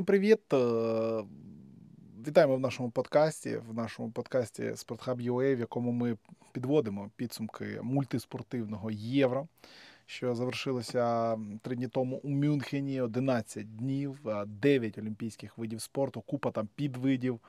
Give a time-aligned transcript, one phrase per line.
[0.00, 0.52] Всім привіт!
[0.52, 1.24] Е,
[2.26, 6.16] вітаємо в нашому подкасті, в нашому подкасті SportHub.ua, в якому ми
[6.52, 9.48] підводимо підсумки мультиспортивного євро,
[10.06, 16.68] що завершилося три дні тому у Мюнхені 11 днів, 9 олімпійських видів спорту, купа там
[16.74, 17.40] підвидів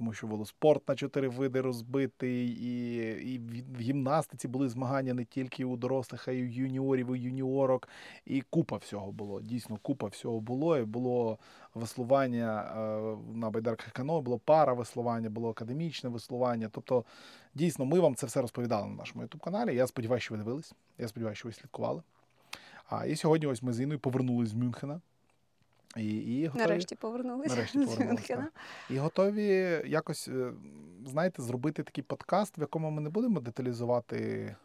[0.00, 2.96] тому що велоспорт на чотири види розбитий, і
[3.34, 3.38] і
[3.78, 7.88] в гімнастиці були змагання не тільки у дорослих, а й у юніорів, і юніорок.
[8.26, 9.40] І купа всього було.
[9.40, 10.78] Дійсно, купа всього було.
[10.78, 11.38] І було
[11.74, 16.68] веслування е, на байдарках кано, було пара веслування, було академічне веслування.
[16.72, 17.04] Тобто,
[17.54, 19.74] дійсно, ми вам це все розповідали на нашому youtube каналі.
[19.74, 20.74] Я сподіваюся, що ви дивились.
[20.98, 22.02] Я сподіваюся, що ви слідкували.
[22.88, 25.00] А і сьогодні ось ми з Іною повернулись з Мюнхена.
[25.96, 27.54] І, і готові, Нарешті повернулися.
[27.54, 28.48] Нарешті повернулися.
[28.90, 29.46] І готові
[29.86, 30.52] якось, е,
[31.06, 34.56] знаєте, зробити такий подкаст, в якому ми не будемо деталізувати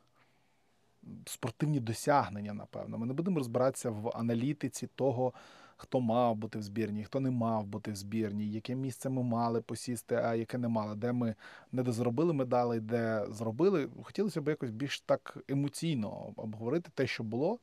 [1.26, 2.98] спортивні досягнення, напевно.
[2.98, 5.34] Ми не будемо розбиратися в аналітиці того,
[5.78, 9.62] хто мав бути в збірні, хто не мав бути в збірні, яке місце ми мали
[9.62, 11.36] посісти, а яке не мали, де ми
[11.72, 13.90] не дозробили медалей, де зробили.
[14.04, 17.60] Хотілося б якось більш так емоційно обговорити те, що було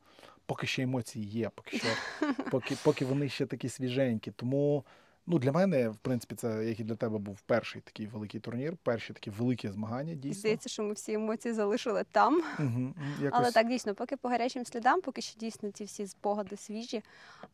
[0.46, 1.88] поки ще емоції є, поки що,
[2.50, 4.30] поки, поки вони ще такі свіженькі.
[4.30, 4.84] Тому
[5.26, 8.76] ну, для мене, в принципі, це як і для тебе був перший такий великий турнір,
[8.82, 10.14] перші такі великі змагання.
[10.14, 10.40] Дійсно.
[10.40, 12.42] Здається, що ми всі емоції залишили там.
[12.58, 13.40] Угу, якось...
[13.40, 17.02] Але так дійсно, поки по гарячим слідам, поки що дійсно ці всі спогади свіжі.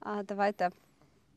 [0.00, 0.70] А, Давайте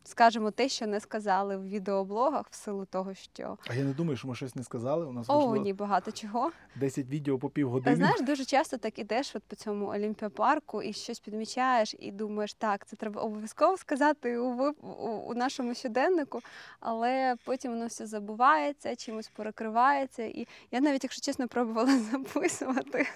[0.04, 3.58] скажемо те, що не сказали в відеоблогах, в силу того, що.
[3.68, 5.06] А я не думаю, що ми щось не сказали.
[5.06, 6.52] У нас О, вийшло ні, багато чого.
[6.76, 7.96] 10 відео по півгодини.
[7.96, 12.86] Знаєш, дуже часто так ідеш от по цьому Олімпіапарку і щось підмічаєш, і думаєш, так,
[12.86, 16.42] це треба обов'язково сказати у, у, у нашому щоденнику,
[16.80, 20.24] але потім воно все забувається, чимось перекривається.
[20.24, 23.08] І я навіть, якщо чесно, пробувала записувати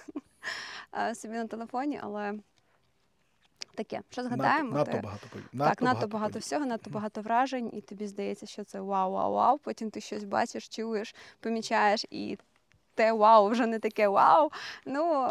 [1.15, 2.33] собі на телефоні, але
[3.75, 4.01] таке.
[4.09, 4.71] Що згадаємо?
[4.71, 8.45] Надто, надто багато надто Так, надто багато, багато всього, надто багато вражень, і тобі здається,
[8.45, 9.59] що це вау-вау-вау.
[9.63, 12.37] Потім ти щось бачиш, чуєш, помічаєш, і
[12.95, 14.51] те вау вже не таке вау.
[14.85, 15.27] Ну,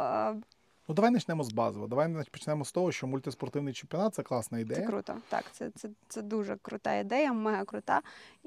[0.88, 1.88] Ну, давай почнемо з базового.
[1.88, 4.80] Давай почнемо з того, що мультиспортивний чемпіонат це класна ідея.
[4.80, 5.16] Це круто.
[5.28, 8.02] Так, це це, це дуже крута ідея, мега крута.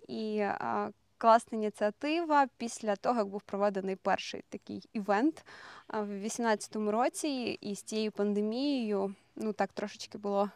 [0.08, 5.46] І а, класна ініціатива після того, як був проведений перший такий івент
[5.90, 10.49] в 2018 році, і з цією пандемією ну так трошечки було.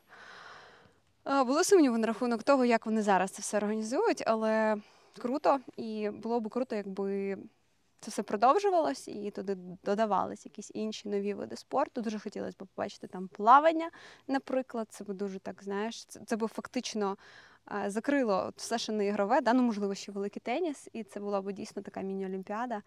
[1.25, 4.77] Було сумніву на рахунок того, як вони зараз це все організують, але
[5.17, 7.37] круто, і було б круто, якби
[7.99, 12.01] це все продовжувалось і туди додавались якісь інші нові види спорту.
[12.01, 13.89] Дуже хотілося б побачити там плавання,
[14.27, 14.87] наприклад.
[14.89, 17.17] Це би дуже так, знаєш, це, це би фактично
[17.85, 21.51] закрило все, що не ігрове, да, ну можливо, ще великий теніс, і це була б
[21.51, 22.81] дійсно така міні-олімпіада.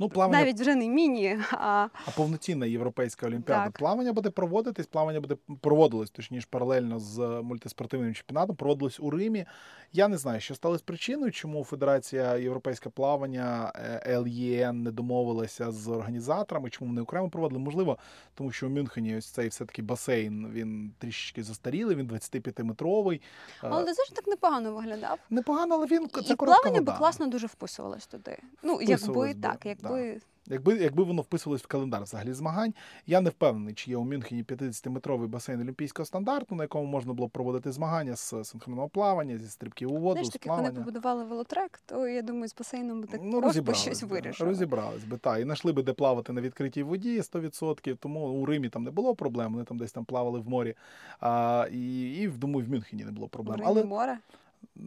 [0.00, 0.38] Ну, плавання...
[0.38, 3.64] Навіть вже не міні, а А повноцінна європейська олімпіада.
[3.64, 3.78] Так.
[3.78, 9.46] Плавання буде проводитись, плавання буде проводилось, точніше, паралельно з мультиспортивним чемпіонатом, проводилось у Римі.
[9.92, 13.72] Я не знаю, що сталося причиною, чому Федерація Європейське плавання
[14.08, 17.60] ЛЄН не домовилася з організаторами, чому вони окремо проводили.
[17.60, 17.98] Можливо,
[18.34, 23.20] тому що у Мюнхені ось цей все-таки басейн він трішечки застарілий, він 25-метровий.
[23.60, 25.18] Але ти знаєш, так непогано виглядав.
[25.30, 28.38] Непогано, але він це І плавання би класно дуже вписувалось туди.
[28.62, 29.87] Ну, якби так, якби.
[29.88, 30.20] Да.
[30.50, 32.74] Якби якби воно вписувалось в календар взагалі змагань,
[33.06, 37.28] я не впевнений, чи є у Мюнхені 50-метровий басейн олімпійського стандарту, на якому можна було
[37.28, 40.12] проводити змагання з синхронного плавання, зі стрибків у воду.
[40.12, 40.66] Знаєш, з плавання.
[40.66, 44.50] Як вони побудували велотрек, то я думаю, з басейном так ну, просто щось вирішили.
[44.50, 45.40] Розібрались би так.
[45.40, 49.14] І знайшли би де плавати на відкритій воді 100%, Тому у Римі там не було
[49.14, 49.52] проблем.
[49.52, 50.74] Вони там десь там плавали в морі.
[51.20, 53.56] А, І і думаю, в Мюнхені не було проблем.
[53.56, 54.18] В Римі Але море.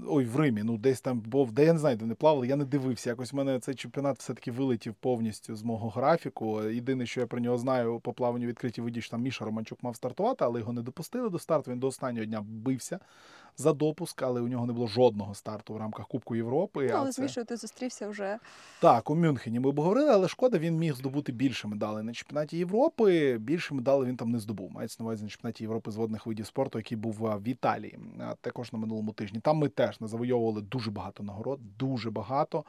[0.07, 2.55] Ой, в Римі, ну десь там був, де я не знаю, де не плавали, я
[2.55, 3.09] не дивився.
[3.09, 6.63] Якось в мене цей чемпіонат все-таки вилетів повністю з мого графіку.
[6.63, 9.95] Єдине, що я про нього знаю, по плаванню відкритій воді, що там Міша Романчук мав
[9.95, 11.71] стартувати, але його не допустили до старту.
[11.71, 12.99] Він до останнього дня бився
[13.57, 16.87] за допуск, але у нього не було жодного старту в рамках Кубку Європи.
[16.91, 17.43] Ну, але це...
[17.43, 18.39] ти зустрівся вже.
[18.81, 23.37] Так, у Мюнхені ми обговорили, але шкода, він міг здобути більше медалей на чемпіонаті Європи.
[23.37, 24.71] Більше медалей він там не здобув.
[24.71, 27.99] Мається на увазі на чемпіонаті Європи з водних видів спорту, який був в Італії,
[28.41, 29.39] також на минулому тижні.
[29.39, 32.63] Там ми теж не завойовували дуже багато нагород, дуже багато.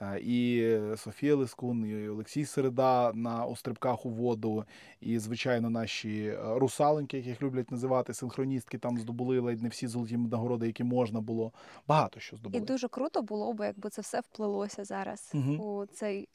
[0.00, 4.64] Е, і Софія Лискун, і Олексій Середа на острибках у воду,
[5.00, 10.16] і, звичайно, наші е, русаленьки, яких люблять називати синхроністки, там здобули ледь не всі золоті
[10.16, 11.52] нагороди, які можна було.
[11.88, 12.62] Багато що здобули.
[12.62, 15.52] І дуже круто було б, якби це все вплилося зараз угу.
[15.52, 16.28] у цей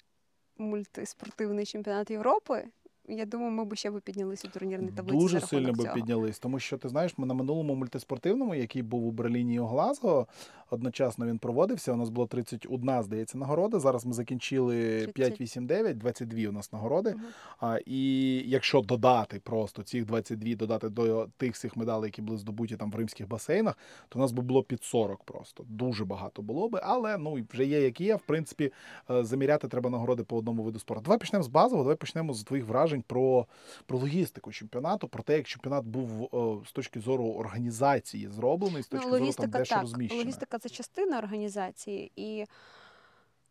[0.58, 2.68] мультиспортивний чемпіонат Європи.
[3.08, 5.18] Я думаю, ми б ще б піднялися у турнірній таблиці.
[5.18, 9.08] Дуже за сильно би піднялись, тому що ти знаєш, ми на минулому мультиспортивному, який був
[9.08, 10.28] у Берліні і у Глазго,
[10.70, 11.94] одночасно він проводився.
[11.94, 13.80] У нас було 31, здається, нагорода.
[13.80, 17.10] Зараз ми закінчили 5-8-9, 22 у нас нагороди.
[17.10, 17.22] Мгм.
[17.60, 22.76] А, і якщо додати просто цих 22, додати до тих всіх медалей, які були здобуті
[22.76, 23.78] там в римських басейнах,
[24.10, 25.66] то у нас би було під 40 просто.
[25.70, 28.16] Дуже багато було би, але ну вже є, як є.
[28.16, 28.72] В принципі,
[29.10, 31.04] е, заміряти треба нагороди по одному виду спорту.
[31.04, 33.46] Давай почнемо з базового, давай почнемо з твоїх вражень про,
[33.86, 38.88] про логістику чемпіонату, про те, як чемпіонат був е, з точки зору організації зроблений, з
[38.88, 40.20] точки Ну, зору там, де що розміщено.
[40.22, 42.46] Логістика це частина організації, і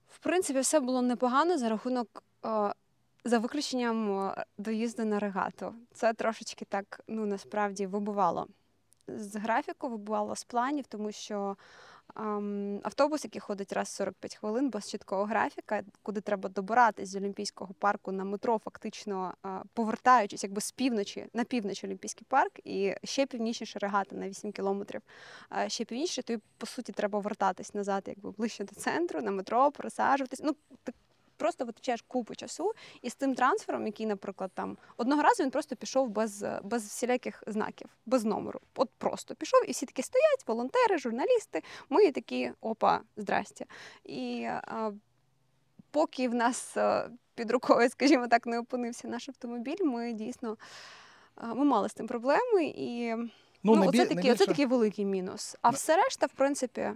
[0.08, 2.23] в принципі все було непогано за рахунок.
[2.44, 2.75] е,
[3.25, 5.75] За виключенням е, доїзду на регату.
[5.93, 8.47] Це трошечки так ну насправді вибивало
[9.08, 11.56] з графіку, вибивало з планів, тому що
[12.83, 17.75] автобус, який ходить раз в 45 хвилин, без чіткого графіка, куди треба добиратись з Олімпійського
[17.75, 19.35] парку на метро, фактично
[19.75, 25.01] повертаючись якби з півночі на північ Олімпійський парк, і ще північніше регата на 8 кілометрів.
[25.67, 30.41] Ще північніше, тобі по суті треба вертатись назад, якби ближче до центру, на метро, просаджуватись.
[30.45, 30.57] Ну
[31.41, 32.73] просто витрачаєш купу часу,
[33.03, 36.87] і з тим трансфером, який, наприклад, там одного разу він просто пішов без, е, без
[36.87, 38.61] всіляких знаків, без номеру.
[38.75, 41.63] От просто пішов, і всі такі стоять, волонтери, журналісти.
[41.89, 43.65] Ми такі опа, здрасте.
[44.05, 44.93] І а,
[45.91, 46.77] поки в нас
[47.35, 50.57] під рукою, скажімо так, не опинився наш автомобіль, ми дійсно
[51.43, 52.65] ми мали з цим проблеми.
[52.65, 53.15] І
[53.63, 55.57] ну, найбі- оце, такий, найбільше- оце такий великий мінус.
[55.63, 56.93] А все решта, в принципі,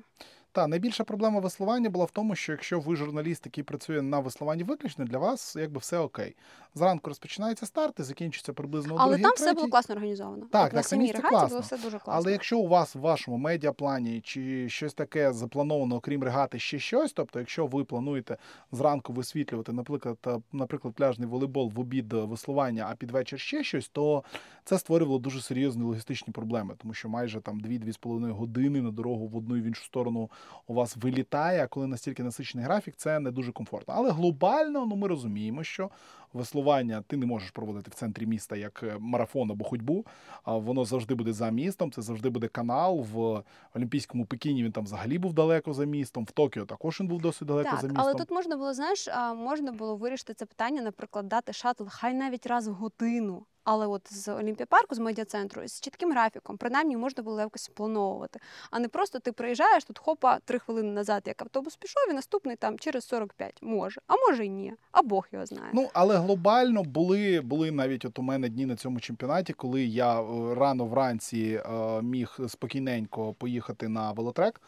[0.55, 4.63] Та найбільша проблема веслування була в тому, що якщо ви журналіст, який працює на веслуванні
[4.63, 6.37] виключно, для вас якби все окей.
[6.75, 10.43] Зранку розпочинається старт і закінчиться приблизно але другій, там все було класно організовано.
[10.43, 11.49] Так, на так, на самій місці регаті класно.
[11.49, 12.13] було все дуже класно.
[12.13, 17.13] Але якщо у вас в вашому медіаплані чи щось таке заплановано, окрім регати, ще щось,
[17.13, 18.37] тобто, якщо ви плануєте
[18.73, 23.89] зранку висвітлювати, наприклад, наприклад, пляжний волейбол в обід е, веслування, а під вечір ще щось,
[23.89, 24.25] то
[24.65, 29.37] це створювало дуже серйозні логістичні проблеми, тому що майже там 2-2,5 години на дорогу в
[29.37, 30.31] одну і в іншу сторону
[30.67, 31.67] у вас вилітає.
[31.67, 33.95] Коли настільки насичений графік, це не дуже комфортно.
[33.97, 35.91] Але глобально, ну ми розуміємо, що
[36.35, 40.07] веслування ти не можеш проводити в центрі міста як е, марафон або ходьбу.
[40.43, 41.93] А воно завжди буде за містом.
[41.93, 43.43] Це завжди буде канал в
[43.75, 44.65] Олімпійському Пекіні.
[44.65, 46.25] Він там взагалі був далеко за містом.
[46.25, 48.05] В Токіо також він був досить далеко так, за містом.
[48.05, 52.47] але тут можна було, знаєш, можна було вирішити це питання, наприклад, дати шатл, хай навіть
[52.47, 53.47] раз в годину.
[53.65, 58.41] Але от з Олімпіапарку, з медіа-центру, з чітким графіком, принаймні можна було якось сплановувати.
[58.71, 62.57] А не просто ти приїжджаєш, тут хопа, три хвилини назад, як автобус пішов, і наступний
[62.57, 63.59] там через 45.
[63.63, 64.75] Може, а може й ні.
[64.93, 65.71] А Бог його знає.
[65.75, 70.21] Ну але глобально були, були навіть от у мене дні на цьому чемпіонаті, коли я
[70.21, 74.61] е, рано вранці е, міг спокійненько поїхати на велотрек,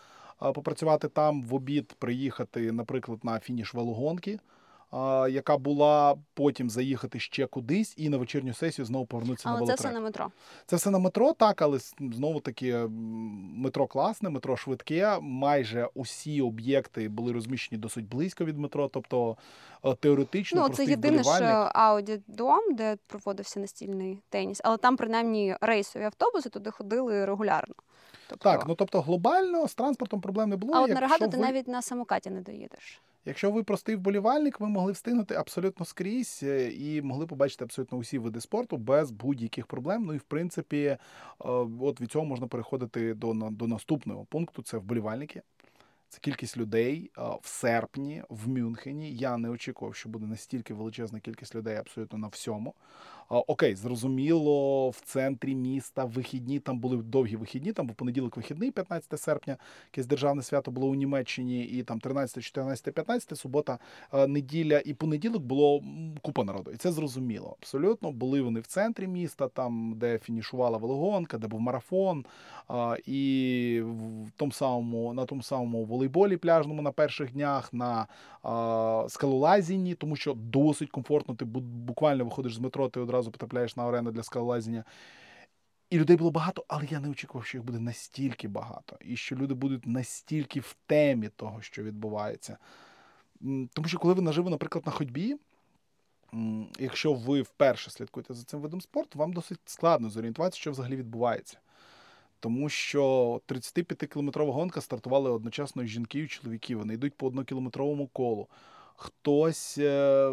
[0.43, 4.38] е, попрацювати там в обід, приїхати, наприклад, на фініш велогонки.
[5.30, 9.74] Яка була потім заїхати ще кудись і на вечірню сесію знову повернутися на але це
[9.74, 10.30] все на метро.
[10.66, 12.76] Це все на метро, так, але знову таки
[13.56, 15.18] метро класне, метро швидке.
[15.20, 18.88] Майже усі об'єкти були розміщені досить близько від метро.
[18.88, 19.36] Тобто
[19.84, 26.04] е, теоретично Ну, це єдине вболівальник- аудіодом, де проводився настільний теніс, але там принаймні рейсові
[26.04, 27.74] автобуси туди ходили регулярно.
[28.28, 30.74] Тобто, Так, ну тобто глобально з транспортом проблем не було.
[30.74, 33.00] а от на регату ти навіть на самокаті не доїдеш.
[33.26, 38.19] Якщо ви простий вболівальник, ви могли встигнути абсолютно скрізь е, і могли побачити абсолютно усі
[38.19, 40.05] види спорту без будь-яких проблем.
[40.05, 40.98] Ну і в принципі, е,
[41.81, 45.43] от від цього можна переходити до, до наступного пункту: це вболівальники.
[46.08, 49.12] Це кількість людей е, в серпні в Мюнхені.
[49.12, 52.74] Я не очікував, що буде настільки величезна кількість людей абсолютно на всьому.
[53.28, 57.72] Окей, зрозуміло, в центрі міста вихідні там були довгі вихідні.
[57.72, 59.56] Там був понеділок вихідний, 15 серпня,
[59.92, 63.78] якесь державне свято було у Німеччині, і там 13, 14, 15, субота,
[64.12, 65.82] е, неділя і понеділок було
[66.22, 66.70] купа народу.
[66.70, 67.56] І це зрозуміло.
[67.60, 72.24] Абсолютно були вони в центрі міста, там де фінішувала велогонка, де був марафон.
[73.06, 78.06] І в тому самому на тому самому волейболі пляжному на перших днях, на
[79.08, 81.34] скалолазінні, тому що досить комфортно.
[81.34, 84.84] Ти буквально виходиш з метро, ти одразу потрапляєш на арену для скалолазіння.
[85.91, 89.36] І людей було багато, але я не очікував, що їх буде настільки багато, і що
[89.36, 92.58] люди будуть настільки в темі того, що відбувається.
[93.72, 95.36] Тому що коли ви наживо, наприклад, на ходьбі,
[96.79, 101.58] якщо ви вперше слідкуєте за цим видом спорту, вам досить складно зорієнтуватися, що взагалі відбувається.
[102.40, 103.02] Тому що
[103.48, 106.76] 35-кілометрова гонка стартували одночасно і жінки, і чоловіки.
[106.76, 108.48] Вони йдуть по однокілометровому колу.
[108.96, 110.31] Хтось е,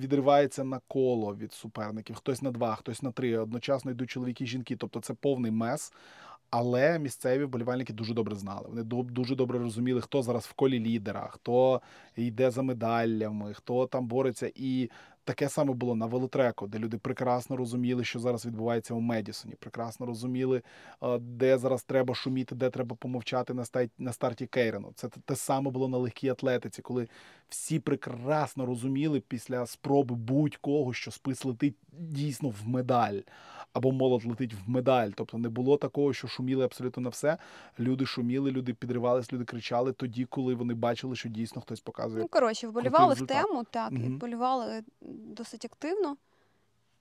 [0.00, 3.38] відривається на коло від суперників, хтось на два, хтось на три.
[3.38, 4.76] Одночасно йдуть чоловіки і жінки.
[4.76, 5.92] Тобто це повний мес.
[6.50, 8.66] Але місцеві вболівальники дуже добре знали.
[8.68, 11.80] Вони дуже добре розуміли, хто зараз в колі лідера, хто
[12.16, 14.52] йде за медалями, хто там бореться.
[14.54, 14.90] І
[15.24, 20.06] Таке саме було на велотреку, де люди прекрасно розуміли, що зараз відбувається у Медісоні, прекрасно
[20.06, 20.62] розуміли,
[21.20, 24.92] де зараз треба шуміти, де треба помовчати на старті, на старті Кейрену.
[24.94, 27.08] Це те саме було на легкій атлетиці, коли
[27.48, 33.20] всі прекрасно розуміли після спроби будь-кого, що спис летить дійсно в медаль
[33.72, 35.10] або молот летить в медаль.
[35.14, 37.38] Тобто не було такого, що шуміли абсолютно на все.
[37.78, 42.22] Люди шуміли, люди підривались, люди кричали тоді, коли вони бачили, що дійсно хтось показує.
[42.22, 44.02] Ну коротше, вболівали в тему, так угу.
[44.02, 46.16] і вболівали досить активно.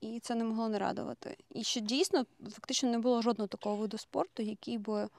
[0.01, 1.37] І це не могло не радувати.
[1.49, 5.09] І що дійсно фактично не було жодного такого виду спорту, який би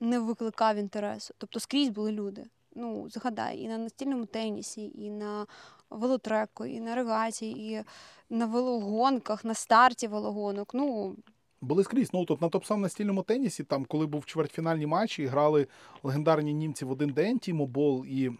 [0.00, 1.34] не викликав інтересу.
[1.38, 2.44] Тобто скрізь були люди.
[2.74, 5.46] Ну, згадай, і на настільному тенісі, і на
[5.90, 7.84] велотреку, і на регаті, і
[8.30, 10.74] на велогонках, на старті велогонок.
[10.74, 11.16] Ну,
[11.60, 12.10] були скрізь.
[12.14, 15.66] Ну тут на топ сам настільному тенісі, там, коли був чвертьфінальні матчі, грали
[16.02, 18.30] легендарні німці в один день, Тімо Бол і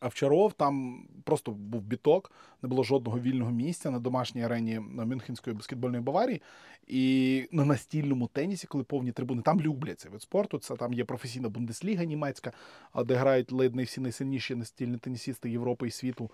[0.00, 2.32] Овчаров, там просто був біток,
[2.62, 6.42] не було жодного вільного місця на домашній арені Мюнхенської баскетбольної Баварії.
[6.86, 10.58] І на настільному тенісі, коли повні трибуни, там люблять цей вид спорту.
[10.58, 12.52] Це там є професійна бундесліга німецька,
[13.06, 16.30] де грають ледь не всі найсильніші настільні тенісісти Європи і світу.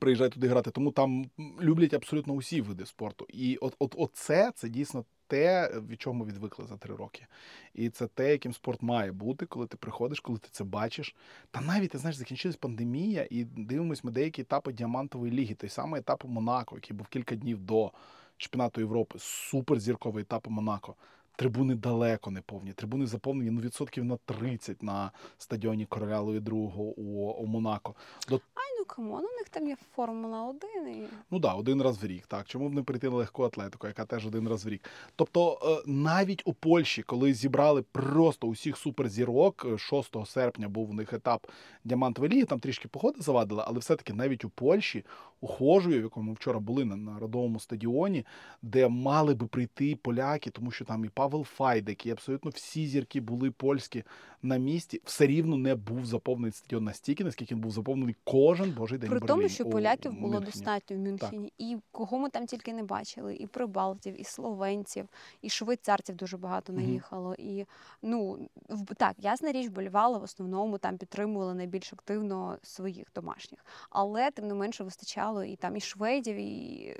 [0.00, 3.26] Приїжджають туди грати, тому там люблять абсолютно усі види спорту.
[3.28, 7.26] І от, от, от це, це дійсно те, від чого ми відвикли за три роки.
[7.74, 11.14] І це те, яким спорт має бути, коли ти приходиш, коли ти це бачиш.
[11.50, 16.00] Та навіть ти знаєш, закінчилась пандемія, і дивимось ми деякі етапи діамантової ліги, той самий
[16.00, 17.92] етап Монако, який був кілька днів до
[18.36, 20.94] чемпіонату Європи, суперзірковий етап Монако.
[21.40, 22.72] Трибуни далеко не повні.
[22.72, 27.94] Трибуни заповнені ну, відсотків на 30 на стадіоні Короля Луї II у, у Монако.
[28.28, 28.34] До...
[28.34, 30.88] Ай, ну come on, у них там є Формула 1.
[30.88, 31.08] І...
[31.30, 32.26] Ну так, да, один раз в рік.
[32.26, 34.90] Так, чому б не прийти на легку атлетику, яка теж один раз в рік.
[35.16, 40.94] Тобто, е, навіть у Польщі, коли зібрали просто усіх суперзірок, 6 е, серпня був у
[40.94, 41.46] них етап
[41.84, 45.04] Діамантової ліги, там трішки погода завадила, але все-таки навіть у Польщі,
[45.40, 45.46] у
[45.80, 48.26] в якому ми вчора були на народовому стадіоні,
[48.62, 53.20] де мали би прийти поляки, тому що там і Павел Файдек, і абсолютно всі зірки
[53.20, 54.04] були польські
[54.42, 58.98] на місці, все рівно не був заповнений стадіон настільки, наскільки він був заповнений кожен божий
[58.98, 59.10] день.
[59.10, 60.44] При тому, що поляків було Мюнхені.
[60.46, 61.52] достатньо в Мюнхені, так.
[61.58, 65.08] і кого ми там тільки не бачили, і прибалтів, і словенців,
[65.42, 67.30] і швейцарців дуже багато наїхало.
[67.30, 67.60] Mm-hmm.
[67.60, 67.66] І
[68.02, 68.48] ну
[68.96, 74.54] так, ясна річ, болівали в основному там підтримували найбільш активно своїх домашніх, але тим не
[74.54, 76.96] менше вистачало і там і шведів, і.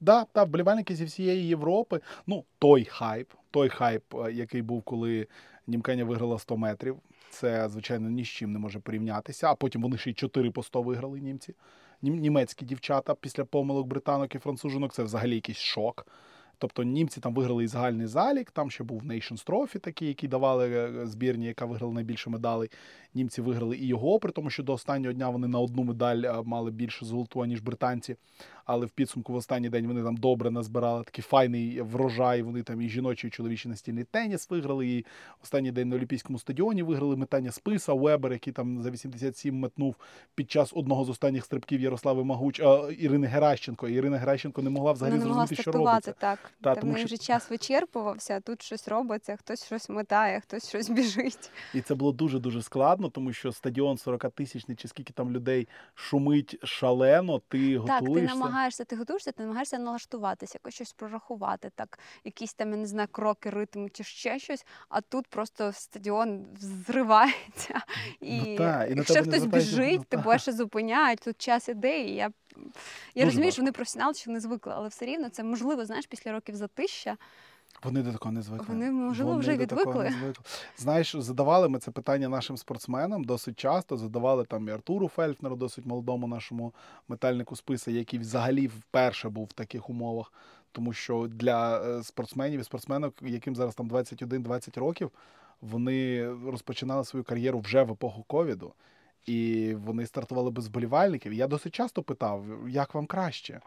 [0.00, 2.00] Да, та вболівальники зі всієї Європи.
[2.26, 5.26] Ну, той хайп, той хайп, е, який був, коли
[5.66, 6.96] Німкеня виграла 100 метрів.
[7.30, 9.50] Це, звичайно, ні з чим не може порівнятися.
[9.50, 11.54] А потім вони ще й 4 по 100 виграли німці.
[12.02, 14.92] Німецькі дівчата після помилок британок і француженок.
[14.92, 16.06] це взагалі якийсь шок.
[16.58, 20.70] Тобто німці там виграли і загальний залік, там ще був Nations Trophy такий, який давали
[20.70, 22.70] е, збірні, яка виграла найбільше медалей.
[23.14, 26.42] Німці виграли і його, при тому, що до останнього дня вони на одну медаль е,
[26.44, 28.16] мали більше золоту, ніж британці.
[28.64, 32.42] Але в підсумку в останній день вони там добре назбирали такий файний врожай.
[32.42, 34.88] Вони там і жіночий і чоловічий настільний теніс виграли.
[34.88, 35.06] І
[35.42, 37.92] останній день на Олімпійському стадіоні виграли метання списа.
[37.92, 39.96] Вебер, який там за 87 метнув
[40.34, 43.88] під час одного з останніх стрибків Ярослави Магуч а, Ірини Геращенко.
[43.88, 46.14] Ірина Геращенко не могла взагалі не зрозуміти, що робиться.
[46.18, 46.47] так.
[46.62, 47.04] Та, тому що...
[47.04, 51.50] вже час вичерпувався, а тут щось робиться, хтось щось метає, хтось щось біжить.
[51.74, 55.68] І це було дуже дуже складно, тому що стадіон 40 тисячний, чи скільки там людей
[55.94, 57.42] шумить шалено.
[57.48, 62.70] Ти так, ти намагаєшся, ти готуєшся, ти намагаєшся налаштуватися, якось щось прорахувати, так якісь там
[62.70, 64.66] я не знаю, кроки, ритм чи ще щось.
[64.88, 67.80] А тут просто стадіон зривається,
[68.20, 71.20] і, ну, та, і якщо хтось біжить, ну, тебе ще зупиняють.
[71.20, 72.30] Тут час іде, і я.
[73.14, 76.32] Я розумію, що вони професіонали, що вони звикли, але все рівно це можливо, знаєш, після
[76.32, 77.16] років затища.
[77.82, 78.66] Вони до такого не звикли.
[78.68, 79.92] Вони, можливо, Вони вже відвикли.
[79.92, 80.44] звикли.
[80.76, 83.96] Знаєш, задавали ми це питання нашим спортсменам досить часто.
[83.96, 86.74] Задавали там і Артуру Фельфнеру, досить молодому нашому
[87.08, 90.32] метальнику списа, який взагалі вперше був в таких умовах.
[90.72, 95.10] Тому що для е, спортсменів і спортсменок, яким зараз там 21-20 років,
[95.60, 98.72] вони розпочинали свою кар'єру вже в епоху ковіду.
[99.28, 101.32] І вони стартували без болівальників.
[101.32, 103.60] Я досить часто питав, як вам краще,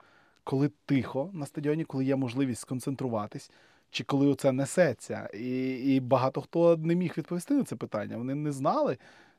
[0.43, 3.51] коли тихо на стадіоні, коли є можливість сконцентруватись,
[3.91, 5.29] чи коли оце несеться.
[5.33, 8.17] І і багато хто не міг відповісти на це питання.
[8.17, 8.97] Вони не знали,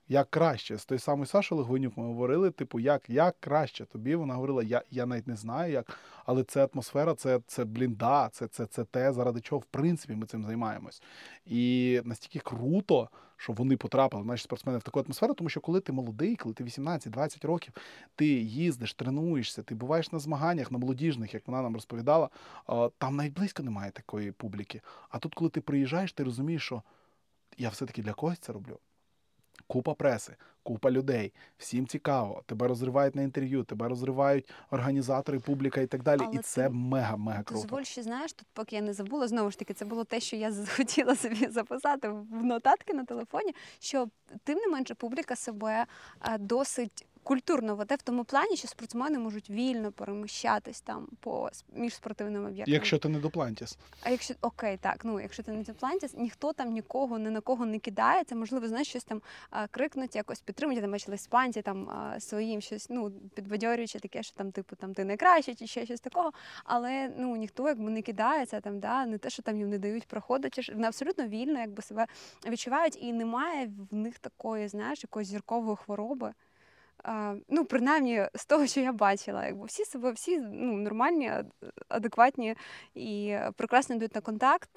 [0.09, 0.79] як краще.
[0.79, 4.15] З той самий Сашою Логвинюк ми говорили, типу, як як краще тобі.
[4.15, 8.29] Вона говорила, я я навіть не знаю, як, але це атмосфера, це це блін, да,
[8.33, 11.03] це, це, це те, заради чого в принципі ми цим займаємось.
[11.47, 15.93] І настільки круто, що вони потрапили, наші спортсмени, в таку атмосферу, тому що коли ти
[15.93, 17.75] молодий, коли ти 18-20 років,
[18.15, 22.29] ти їздиш, тренуєшся, ти буваєш на змаганнях, на молодіжних, як вона нам розповідала,
[22.99, 24.81] там навіть близько немає такої публіки.
[25.09, 26.83] А тут, коли ти приїжджаєш, ти розумієш, що
[27.59, 28.79] я все-таки для когось це роблю.
[29.67, 32.43] Купа преси, купа людей, всім цікаво.
[32.47, 36.21] Тебе розривають на інтерв'ю, тебе розривають організатори, публіка і так далі.
[36.25, 37.63] Але і це мега-мега круто.
[37.63, 40.37] Дозволь, ще знаєш, тут поки я не забула, знову ж таки, це було те, що
[40.37, 43.55] я хотіла собі записати в нотатки на телефоні.
[43.79, 44.09] Що
[44.45, 45.87] тим не менше публіка себе
[46.23, 51.95] е, досить культурно веде в тому плані, що спортсмени можуть вільно переміщатись там по між
[51.95, 52.75] спортивними об'єктами.
[52.75, 53.79] Якщо ти не дуплантіс.
[54.03, 57.67] А якщо окей, так ну якщо ти не дуплантіс, ніхто там нікого ні на кого
[57.67, 60.77] не кидається, можливо, знаєш, щось там а, крикнуть, якось підтримують.
[60.77, 64.95] Я там бачила іспанці там а, своїм щось, ну підбадьорюючи таке, що там, типу, там
[64.95, 66.33] ти найкраще, чи ще щось такого.
[66.65, 70.07] Але ну ніхто якби не кидається там, да, не те, що там їм не дають
[70.07, 72.07] проходити, вони абсолютно вільно, якби себе
[72.47, 76.33] відчувають, і немає в них такої, знаєш, якоїсь зіркової хвороби.
[77.49, 81.33] Ну, принаймні, з того, що я бачила, якби всі себе, всі ну, нормальні,
[81.89, 82.57] адекватні
[82.95, 84.71] і прекрасно йдуть на контакт,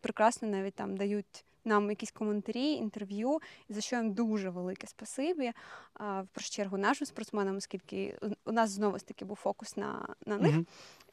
[0.00, 5.52] прекрасно навіть там дають нам якісь коментарі, інтерв'ю, за що їм дуже велике спасибі.
[6.00, 10.38] В першу чергу нашим спортсменам, оскільки у нас знову ж таки був фокус на на
[10.38, 10.54] них.
[10.54, 10.66] Mm-hmm.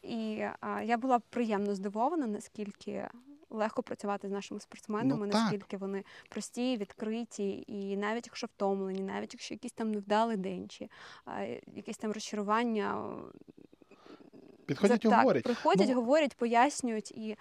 [0.03, 3.07] І а, я була приємно здивована, наскільки
[3.53, 9.33] легко працювати з нашими спортсменами, ну, наскільки вони прості, відкриті, і навіть якщо втомлені, навіть
[9.33, 10.89] якщо якийсь там невдалий день, чи
[11.25, 11.41] а,
[11.75, 13.05] якесь там розчарування.
[14.65, 15.43] Підходять і говорять.
[15.43, 17.38] Приходять, ну, говорять, пояснюють і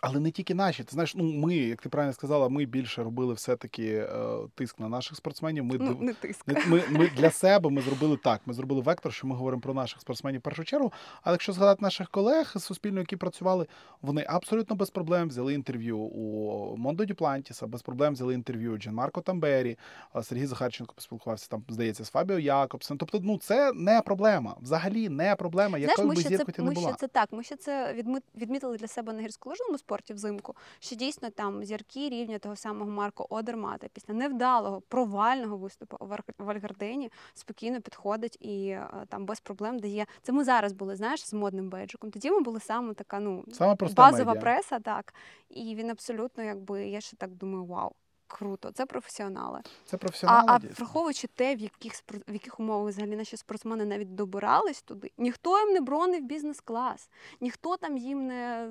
[0.00, 0.84] але не тільки наші.
[0.84, 4.88] Ти знаєш, ну ми, як ти правильно сказала, ми більше робили все-таки е, тиск на
[4.88, 5.64] наших спортсменів.
[5.64, 6.48] Ми ну, не тиск.
[6.48, 8.40] Ми, ми, ми для себе ми зробили так.
[8.46, 10.92] Ми зробили вектор, що ми говоримо про наших спортсменів в першу чергу.
[11.22, 13.66] Але якщо згадати наших колег з Суспільного, які працювали,
[14.02, 19.20] вони абсолютно без проблем взяли інтерв'ю у Мондо Дюплантіса, без проблем взяли інтерв'ю Джан Марко
[19.20, 19.78] Тамбері,
[20.22, 22.98] Сергій Захарченко поспілкувався там, здається, з Фабіо Якобсен.
[22.98, 24.56] Тобто, ну це не проблема.
[24.62, 25.78] Взагалі не проблема.
[25.78, 26.86] Якою би зіркою не була.
[26.86, 27.28] Ми ще це так.
[27.32, 27.94] Ми ще це
[28.36, 33.26] відмітили для себе на гірськолижному спорті взимку, що дійсно там зірки рівня того самого Марко
[33.30, 35.96] Одермата після невдалого провального виступу
[36.38, 40.06] у Вальгардині спокійно підходить і е, там без проблем дає.
[40.22, 42.10] Це ми зараз були, знаєш, з модним бейджиком.
[42.10, 44.42] Тоді ми були саме така, ну саме базова медіа.
[44.42, 45.14] преса, так.
[45.50, 47.92] І він абсолютно, якби я ще так думаю, вау.
[48.38, 49.60] Круто, це професіонали.
[49.84, 50.44] Це професіонали.
[50.48, 51.92] А, а враховуючи те, в яких
[52.28, 57.76] в яких умовах взагалі наші спортсмени навіть добирались туди, ніхто їм не бронив бізнес-клас, ніхто
[57.76, 58.68] там їм не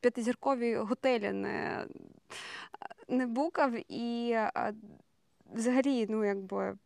[0.00, 1.86] п'ятизіркові готелі не
[3.08, 4.36] не букав і
[5.54, 6.78] взагалі, ну якби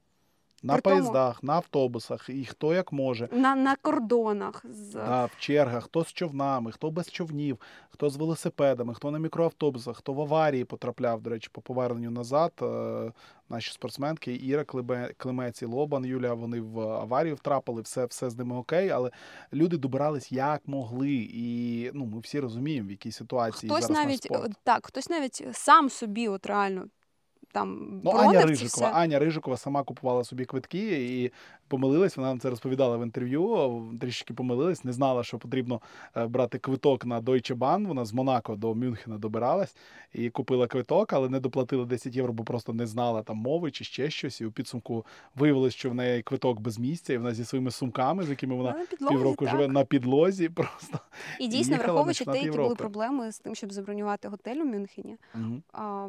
[0.62, 3.28] на При поїздах, на автобусах, і хто як може.
[3.32, 4.64] На на кордонах.
[4.70, 4.92] З...
[4.92, 7.58] Да, в чергах, хто з човнами, хто без човнів,
[7.90, 12.52] хто з велосипедами, хто на мікроавтобусах, хто в аварії потрапляв, до речі, по поверненню назад.
[12.62, 13.12] Е,
[13.48, 14.64] наші спортсменки Іра
[15.16, 19.10] Клемець і Лобан, Юля, вони в аварію втрапили, все все з ними окей, але
[19.52, 21.28] люди добирались як могли.
[21.32, 24.56] І ну, ми всі розуміємо, в якій ситуації хтось зараз навіть наш спорт.
[24.64, 26.84] так, хтось навіть сам собі, от реально
[27.52, 28.90] там ну, Аня Рижикова.
[28.90, 31.32] Аня Рижикова сама купувала собі квитки і
[31.68, 32.16] помилилась.
[32.16, 33.98] Вона нам це розповідала в інтерв'ю.
[34.00, 35.80] Трішки помилилась, не знала, що потрібно
[36.16, 37.86] е, брати квиток на Deutsche Bahn.
[37.86, 39.76] Вона з Монако до Мюнхена добиралась
[40.12, 43.84] і купила квиток, але не доплатила 10 євро, бо просто не знала там мови чи
[43.84, 44.40] ще щось.
[44.40, 48.24] І у підсумку виявилось, що в неї квиток без місця, і вона зі своїми сумками,
[48.24, 49.54] з якими вона підлозі, півроку так.
[49.54, 50.48] живе на підлозі.
[50.48, 50.98] Просто
[51.40, 55.16] і дійсно, враховуючи те, які були проблеми з тим, щоб забронювати готель у Мюнхені.
[55.34, 55.62] Угу.
[55.72, 56.08] А,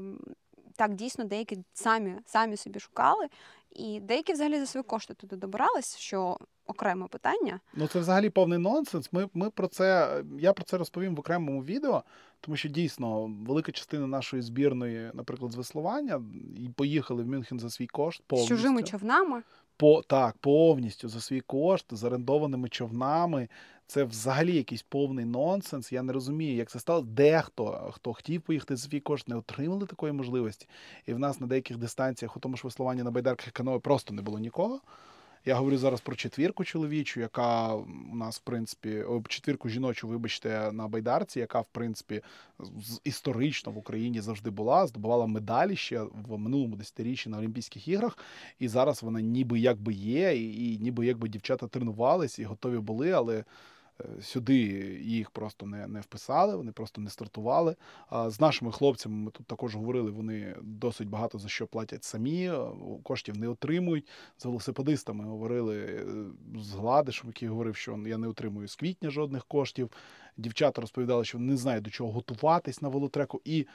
[0.76, 3.28] так дійсно деякі самі самі собі шукали,
[3.72, 7.60] і деякі взагалі за свої кошти туди добирались, що окреме питання.
[7.74, 9.14] Ну це взагалі повний нонсенс.
[9.14, 12.04] Ми ми про це я про це розповім в окремому відео,
[12.42, 16.22] тому що дійсно велика частина нашої збірної, наприклад, з веслування,
[16.58, 18.56] і поїхали в Мюнхен за свій кошт повністю.
[18.56, 19.44] З чужими човнами.
[19.78, 23.48] По так, повністю за свій кошт, з орендованими човнами.
[23.92, 25.92] Це взагалі якийсь повний нонсенс.
[25.92, 27.02] Я не розумію, як це стало.
[27.02, 30.68] Дехто, хто хотів поїхати за свій кошт, не отримали такої можливості.
[31.06, 34.22] І в нас на деяких дистанціях, у тому ж веслуванні на байдарках каної просто не
[34.22, 34.82] було нікого.
[35.46, 40.88] Я говорю зараз про четвірку чоловічу, яка у нас, в принципі, четвірку жіночу, вибачте, на
[40.88, 42.22] байдарці, яка, в принципі,
[43.04, 48.18] історично в Україні завжди була, здобувала медалі ще в минулому десятиріччі на Олімпійських іграх.
[48.60, 53.12] І зараз вона ніби якби є, і, і ніби якби дівчата тренувалися і готові були,
[53.12, 53.44] але.
[54.22, 54.56] Сюди
[55.04, 57.76] їх просто не не вписали, вони просто не стартували.
[58.28, 62.60] З нашими хлопцями ми тут також говорили, вони досить багато за що платять самі, е,
[63.04, 64.08] коштів не отримують.
[64.38, 66.06] З велосипедистами говорили е,
[66.60, 69.92] з Гладишем, який говорив, що я не отримую з квітня жодних коштів.
[70.38, 73.42] Дівчата розповідали, що не знають до чого готуватись на велотреку.
[73.46, 73.68] І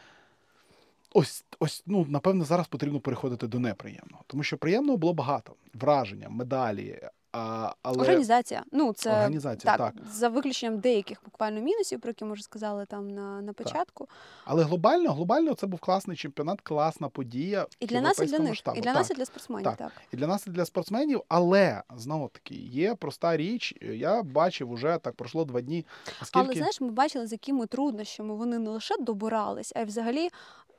[1.13, 6.29] ось ось, ну, напевно, зараз потрібно переходити до неприємного, тому що приємного було багато враження,
[6.29, 7.01] медалі
[7.37, 7.99] А, але...
[7.99, 8.65] Організація.
[8.73, 10.05] Ну, це Організація, так, так.
[10.13, 14.09] за виключенням деяких буквально мінусів, про які ми вже сказали там на, на початку.
[14.45, 17.67] Але глобально, глобально це був класний чемпіонат, класна подія.
[17.81, 18.79] І для нас, і для них, масштабу.
[18.79, 18.97] і для так.
[18.97, 19.65] нас, і для спортсменів.
[19.65, 19.77] Так.
[19.77, 19.93] Так.
[20.13, 23.75] І для нас, і для спортсменів, але знову таки є проста річ.
[23.81, 25.87] Я бачив уже так пройшло два дні.
[26.21, 30.29] Наскільки Але знаєш, ми бачили, з якими труднощами вони не лише добирались, а й взагалі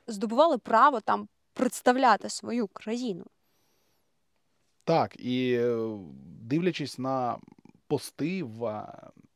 [0.06, 3.24] здобували право там представляти свою країну.
[4.88, 5.98] Так, і е,
[6.40, 7.36] дивлячись на
[7.86, 8.42] пости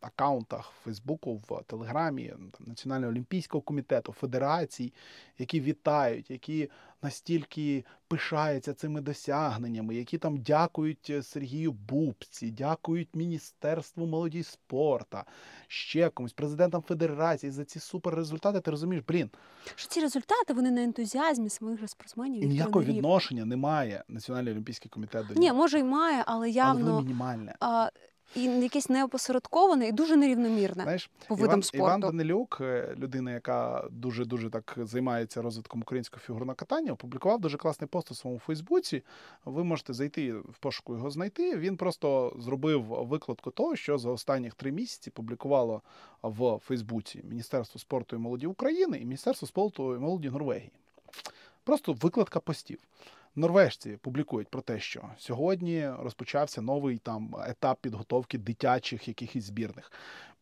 [0.03, 4.93] в акаунтах Фейсбуку, в Телеграмі там, Національного олімпійського комітету, федерацій,
[5.39, 6.71] які вітають, які
[7.03, 15.25] настільки пишаються цими досягненнями, які там дякують е, Сергію Бубці, дякують Міністерству молоді і спорта,
[15.69, 18.61] ще комусь, президентам федерації за ці суперрезультати.
[18.61, 19.31] Ти розумієш, блін,
[19.75, 25.27] Що ці результати вони на ентузіазмі самих спортсменів і ніякого відношення немає Національний олімпійський комітет
[25.27, 27.55] до Ні, може й має, але але воно мінімальне.
[27.61, 27.91] а,
[28.37, 31.87] і якесь неопосередковане і дуже нерівномірне Знаєш, по видам Іван, спорту.
[31.87, 37.57] Іван Данилюк, е, людина, яка дуже дуже так займається розвитком українського фігурного катання, опублікував дуже
[37.57, 39.03] класний пост у своєму Фейсбуці.
[39.45, 41.57] Ви можете зайти в пошуку його знайти.
[41.57, 45.83] Він просто зробив викладку того, що за останніх три місяці публікувало
[46.23, 50.73] в Фейсбуці Міністерство спорту і молоді України і Міністерство спорту і молоді Норвегії.
[51.65, 52.79] Просто викладка постів.
[53.37, 59.93] Норвежці публікують про те, що сьогодні розпочався новий там етап підготовки дитячих якихось збірних.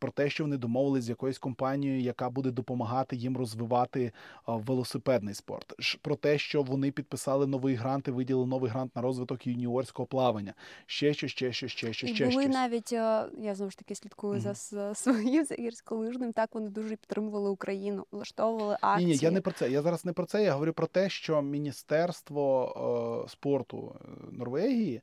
[0.01, 4.13] Про те, що вони домовились з якоюсь компанією, яка буде допомагати їм розвивати
[4.47, 5.75] велосипедний спорт.
[6.03, 10.55] Про те, що вони підписали новий грант і виділили новий грант на розвиток юніорського плавання.
[10.87, 12.55] Ще щось, ще щось, ще щось, І ще були щось.
[12.55, 14.57] навіть, е, я знову ж таки слідкую за, Мгм.
[14.57, 19.07] за своїм за гірськолижним, так вони дуже підтримували Україну, влаштовували Ні, акції.
[19.11, 19.71] ні, я не про це.
[19.71, 20.43] Я зараз не про це.
[20.45, 25.01] Я говорю про те, що Міністерство е, спорту е, Норвегії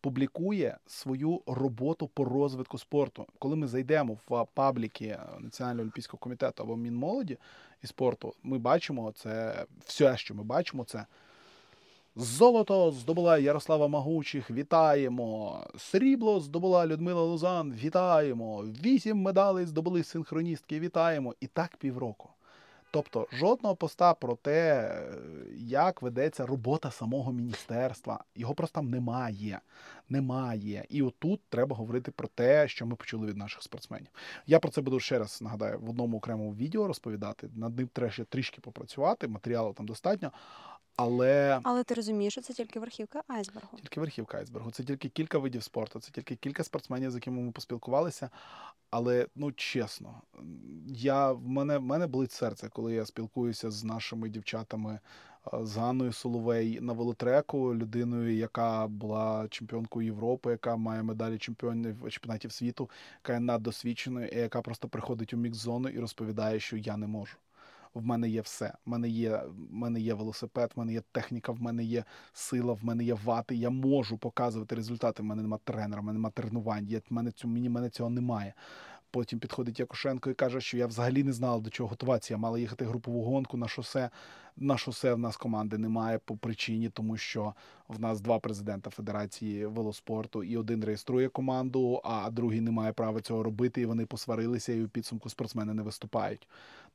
[0.00, 3.26] публікує свою роботу по розвитку спорту.
[3.38, 7.38] Коли ми зайдемо в пабліки Національного олімпійського комітету або Мінмолоді
[7.82, 11.06] і спорту, ми бачимо це все, що ми бачимо, це.
[12.16, 15.60] Золото здобула Ярослава Магучих, вітаємо.
[15.78, 18.64] Срібло здобула Людмила Лузан, вітаємо.
[18.84, 21.34] Вісім медалей здобули синхроністки, вітаємо.
[21.40, 22.28] І так півроку.
[22.90, 24.92] Тобто жодного поста про те,
[25.56, 28.24] як ведеться робота самого міністерства.
[28.34, 29.60] Його просто немає.
[30.08, 30.84] Немає.
[30.88, 34.08] І отут треба говорити про те, що ми почули від наших спортсменів.
[34.46, 37.50] Я про це буду ще раз нагадаю в одному окремому відео розповідати.
[37.54, 40.32] Над ним треба ще трішки попрацювати, матеріалу там достатньо.
[40.98, 43.78] Але Але ти розумієш, що це тільки верхівка айсбергу.
[43.78, 44.70] тільки верхівка айсбергу.
[44.70, 48.30] Це тільки кілька видів спорту, це тільки кілька спортсменів, з якими ми поспілкувалися.
[48.90, 50.22] Але ну чесно,
[50.86, 55.00] я в мене в мене болить серце, коли я спілкуюся з нашими дівчатами,
[55.54, 62.10] е, з Ганною Соловей на велотреку, людиною, яка була чемпіонкою Європи, яка має медалі чемпіонів
[62.10, 62.90] чемпіонатів світу,
[63.24, 67.36] яка є наддосвідченою, і яка просто приходить у мікс-зону і розповідає, що я не можу.
[67.98, 68.74] В мене є все.
[68.86, 72.72] В мене є, в мене є велосипед, в мене є техніка, в мене є сила,
[72.72, 73.54] в мене є вати.
[73.54, 75.22] Я можу показувати результати.
[75.22, 76.86] В мене немає тренера, в мене немає тренувань.
[76.86, 78.54] Я, в мене, цю, мені мене цього немає.
[79.10, 82.34] Потім підходить Якушенко і каже, що я взагалі не знала, до чого готуватися.
[82.34, 84.10] Я мала їхати групову гонку на шосе.
[84.56, 87.54] На шосе в нас команди немає по причині, тому що
[87.88, 93.20] в нас два президента Федерації велоспорту, і один реєструє команду, а другий не має права
[93.20, 93.80] цього робити.
[93.80, 96.48] І вони посварилися, і у підсумку спортсмени не виступають.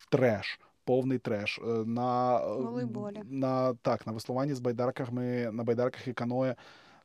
[0.10, 0.60] Треш.
[0.86, 3.22] Повний треш Е, на е, Волейболі.
[3.30, 6.56] на так на веслуванні з байдарками на байдарках і каное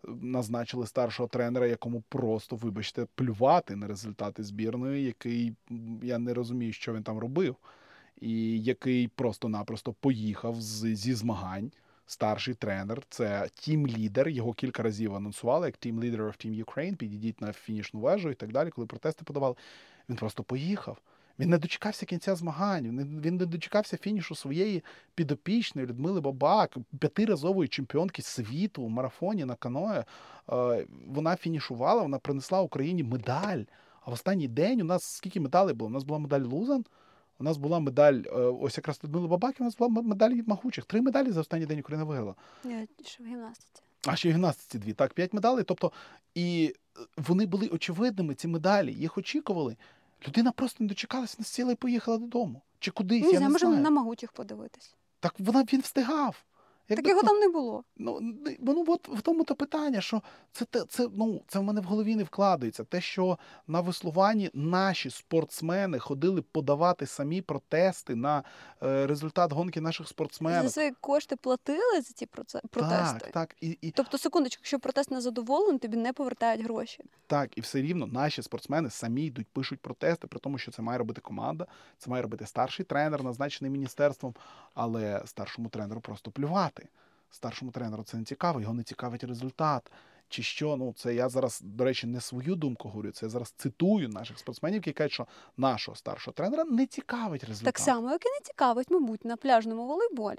[0.08, 5.54] назначили старшого тренера, якому просто, вибачте, плювати на результати збірної, який
[6.02, 7.56] я не розумію, що він там робив,
[8.20, 11.70] і який просто-напросто поїхав з, зі змагань.
[12.10, 14.28] Старший тренер, це тім-лідер.
[14.28, 18.52] Його кілька разів анонсували як Leader of Team Ukraine, підійдіть на фінішну вежу і так
[18.52, 19.54] далі, коли протести подавали.
[20.08, 20.98] Він просто поїхав.
[21.38, 22.85] Він не дочекався кінця змагань.
[23.20, 30.05] Він не, дочекався фінішу своєї підопічної Людмили Бабак, п'ятиразової чемпіонки світу у марафоні на каное.
[30.53, 33.62] Е, Вона фінішувала, вона принесла Україні медаль.
[34.01, 35.88] А в останній день у нас скільки медалей було?
[35.88, 36.85] У нас була медаль Лузан,
[37.38, 40.85] у нас була медаль, е, ось якраз Людмили Бабак, і у нас була медаль Магучих.
[40.85, 42.35] Три медалі за останній день Україна виграла.
[43.05, 43.83] Ще в гімнастиці.
[44.07, 44.92] А ще в гімнастиці дві.
[44.92, 45.64] Так, п'ять медалей.
[45.64, 45.92] Тобто,
[46.35, 49.77] і е, вони були очевидними, ці медалі, їх очікували.
[50.26, 52.62] Людина просто не дочекалася, не сіла і поїхала додому.
[52.78, 54.94] Чи кудись, Ні, я не може можемо на могучих подивитись.
[55.20, 56.44] Так вона він встигав.
[56.96, 57.85] Так його там не було.
[57.96, 58.18] Ну,
[58.61, 60.22] ну от в тому то питання, що
[60.53, 62.85] це, це, ну, це в мене в голові не вкладається.
[62.85, 68.42] Те, що на веслуванні наші спортсмени ходили подавати самі протести на
[68.83, 70.62] е, результат гонки наших спортсменів.
[70.62, 72.68] За свої кошти платили за ці протести.
[72.72, 77.05] Так, так, і, і, Тобто, секундочку, якщо протест не задоволений, тобі не повертають гроші.
[77.27, 80.98] так, і все рівно наші спортсмени самі йдуть, пишуть протести, при тому, що це має
[80.98, 81.66] робити команда,
[81.98, 84.35] це має робити старший тренер, назначений міністерством,
[84.74, 86.77] але старшому тренеру просто плювати.
[87.30, 89.90] Старшому тренеру це не цікаво, його не цікавить результат.
[90.28, 93.10] Чи що, ну це я зараз, до речі, не свою думку говорю.
[93.10, 97.74] Це я зараз цитую наших спортсменів, які кажуть, що нашого старшого тренера не цікавить результат.
[97.74, 100.38] Так само, як і не цікавить, мабуть, на пляжному волейболі.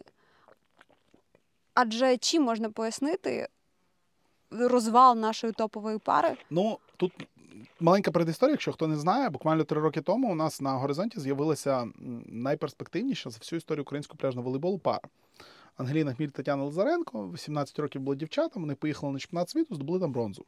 [1.74, 3.48] Адже чим можна пояснити
[4.52, 6.38] розвал нашої топової пари?
[6.50, 7.12] Ну тут
[7.80, 11.88] маленька предісторія, якщо хто не знає, буквально три роки тому у нас на горизонті з'явилася
[12.26, 15.02] найперспективніша за всю історію українського пляжного волейболу пара.
[15.80, 20.12] Ангеліна Хміль, Тетяна Лазаренко, 18 років було дівчата, вони поїхали на чемпіонат світу, здобули там
[20.12, 20.46] бронзу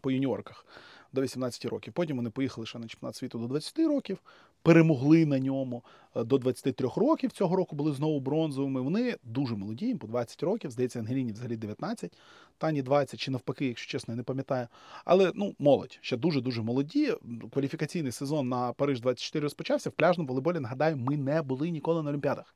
[0.00, 0.66] по юніорках
[1.12, 1.92] до 18 років.
[1.92, 4.18] Потім вони поїхали ще на чемпіонат світу до 20 років,
[4.62, 5.84] перемогли на ньому
[6.16, 7.32] е, до 23 років.
[7.32, 8.80] Цього року були знову бронзовими.
[8.80, 10.70] Вони дуже молоді, їм по 20 років.
[10.70, 12.18] Здається, Ангеліні взагалі 19,
[12.58, 14.68] Тані 20, чи навпаки, якщо чесно, я не пам'ятаю.
[15.04, 17.14] Але ну, молодь, ще дуже-дуже молоді.
[17.52, 19.90] Кваліфікаційний сезон на Париж 24 розпочався.
[19.90, 22.54] В пляжному волейболі, нагадаю, ми не були ніколи на Олімпіадах.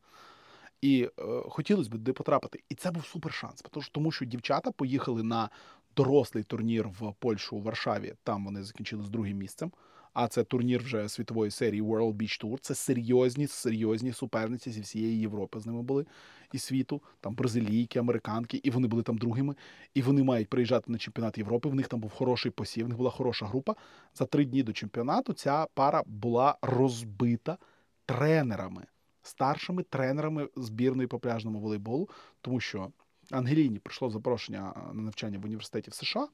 [0.80, 2.62] І е, хотілося б туди потрапити.
[2.68, 5.50] І це був супер шанс, тому що, дівчата поїхали на
[5.96, 8.14] дорослий турнір в Польщу у Варшаві.
[8.24, 9.72] Там вони закінчили з другим місцем.
[10.12, 12.58] А це турнір вже світової серії World Beach Tour.
[12.60, 16.06] Це серйозні, серйозні суперниці зі всієї Європи з ними були
[16.52, 17.02] і світу.
[17.20, 19.54] Там бразилійки, американки, і вони були там другими.
[19.94, 21.68] І вони мають приїжджати на чемпіонат Європи.
[21.68, 23.74] В них там був хороший посів, в них була хороша група.
[24.14, 27.58] За три дні до чемпіонату ця пара була розбита
[28.06, 28.86] тренерами,
[29.28, 32.08] старшими тренерами збірної по пляжному волейболу,
[32.40, 32.92] тому що
[33.30, 36.28] Ангеліні прийшло запрошення на навчання в університеті в США.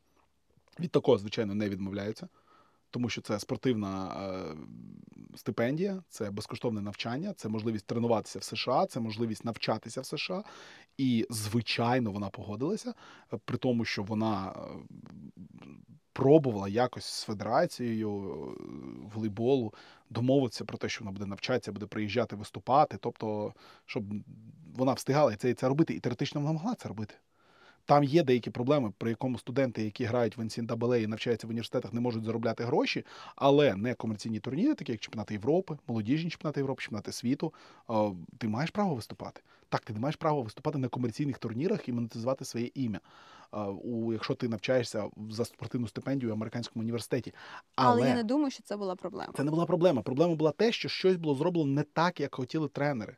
[0.81, 2.29] Від такого, звичайно, не відмовляються,
[2.95, 9.01] тому що це спортивна е, стипендія, це безкоштовне навчання, це можливість тренуватися в США, це
[9.01, 10.45] можливість навчатися в США.
[10.99, 12.95] І, звичайно, вона погодилася,
[13.45, 14.61] при тому, що вона е,
[16.13, 18.65] пробувала якось з федерацією е,
[19.15, 19.75] волейболу
[20.11, 22.97] домовитися про те, що вона буде навчатися, буде приїжджати виступати.
[23.01, 23.55] Тобто,
[23.87, 24.05] щоб
[24.75, 27.15] вона встигала і це, і це робити, і теоретично вона могла це робити.
[27.87, 31.93] Там є деякі проблеми, при якому студенти, які грають в NCAA і навчаються в університетах,
[31.93, 36.83] не можуть заробляти гроші, але не комерційні турніри, такі як чемпіонати Європи, молодіжні чемпіонати Європи,
[36.83, 37.55] чемпіонати світу.
[38.39, 39.41] Ти маєш право виступати.
[39.69, 43.01] Так, ти не маєш право виступати на комерційних турнірах і монетизувати своє ім'я.
[43.85, 47.35] У якщо ти навчаєшся за спортивну стипендію в американському університеті,
[47.75, 49.33] Але, я не думаю, що це була проблема.
[49.37, 50.03] це не була проблема.
[50.03, 53.17] Проблема була те, що щось було зроблено не так, як хотіли тренери.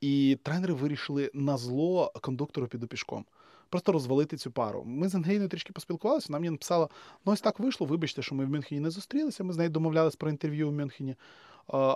[0.00, 3.24] І тренери вирішили на зло кондуктору піду пішком.
[3.70, 4.84] Просто розвалити цю пару.
[4.84, 6.26] Ми з Ангеліною трішки поспілкувалися.
[6.28, 6.88] Вона мені написала:
[7.26, 7.86] ну ось так вийшло.
[7.86, 9.44] Вибачте, що ми в Мюнхені не зустрілися.
[9.44, 11.16] Ми з нею домовлялись про інтерв'ю в Мюнхені.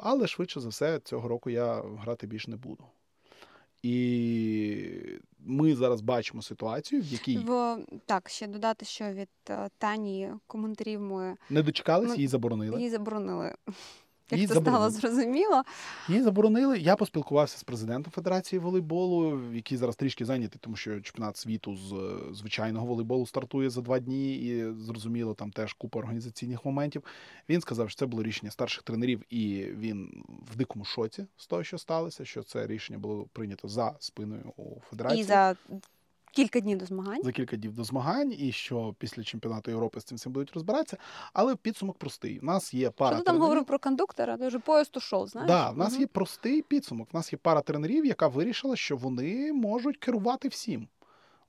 [0.03, 2.85] Але швидше за все, цього року я грати більше не буду.
[3.83, 4.89] І
[5.39, 11.01] ми зараз бачимо ситуацію, в якій В так, ще додати, що від е, Тані коментарів
[11.01, 12.77] ми не дочекались, Ну, її заборонили.
[12.77, 13.55] її заборонили.
[14.31, 15.63] Як це стало зрозуміло.
[16.09, 16.79] Її заборонили.
[16.79, 21.93] Я поспілкувався з президентом Федерації волейболу, який зараз трішки зайнятий, тому що чемпіонат світу з
[21.93, 27.05] е, звичайного волейболу стартує за два дні, і зрозуміло, там теж купа організаційних моментів.
[27.49, 31.65] Він сказав, що це було рішення старших тренерів, і він в дикому шоці з того,
[31.65, 35.21] що сталося, що це рішення було прийнято за спиною у федерації.
[35.21, 35.57] І за
[36.33, 37.23] кілька днів до змагань.
[37.23, 40.97] за кілька днів до змагань, і що після чемпіонату Європи з цим всім будуть розбиратися.
[41.33, 42.39] Але підсумок простий.
[42.39, 44.37] У нас є пара Що ти там тренерів- говорив про кондуктора?
[44.37, 45.49] Дуже поїзд ушов, знаєш?
[45.49, 46.01] Да, в нас угу.
[46.01, 47.09] є простий підсумок.
[47.13, 50.89] В нас є пара тренерів, яка вирішила, що вони можуть керувати всім.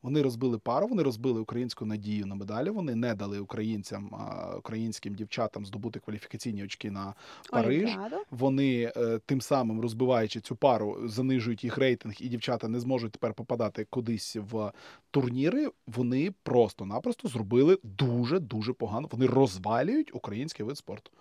[0.04, 2.70] Вони розбили пару, вони розбили українську надію на медалі.
[2.70, 4.12] Вони не дали українцям,
[4.58, 7.14] українським дівчатам здобути кваліфікаційні очки на
[7.52, 7.84] Париж.
[7.84, 8.16] Олімпіаду.
[8.32, 13.34] Вони е, тим самим розбиваючи цю пару, занижують їх рейтинг, і дівчата не зможуть тепер
[13.34, 14.72] попадати кудись в
[15.12, 15.72] турніри.
[15.88, 19.08] Вони просто-напросто зробили дуже дуже погано.
[19.12, 21.12] Вони розвалюють український вид спорту.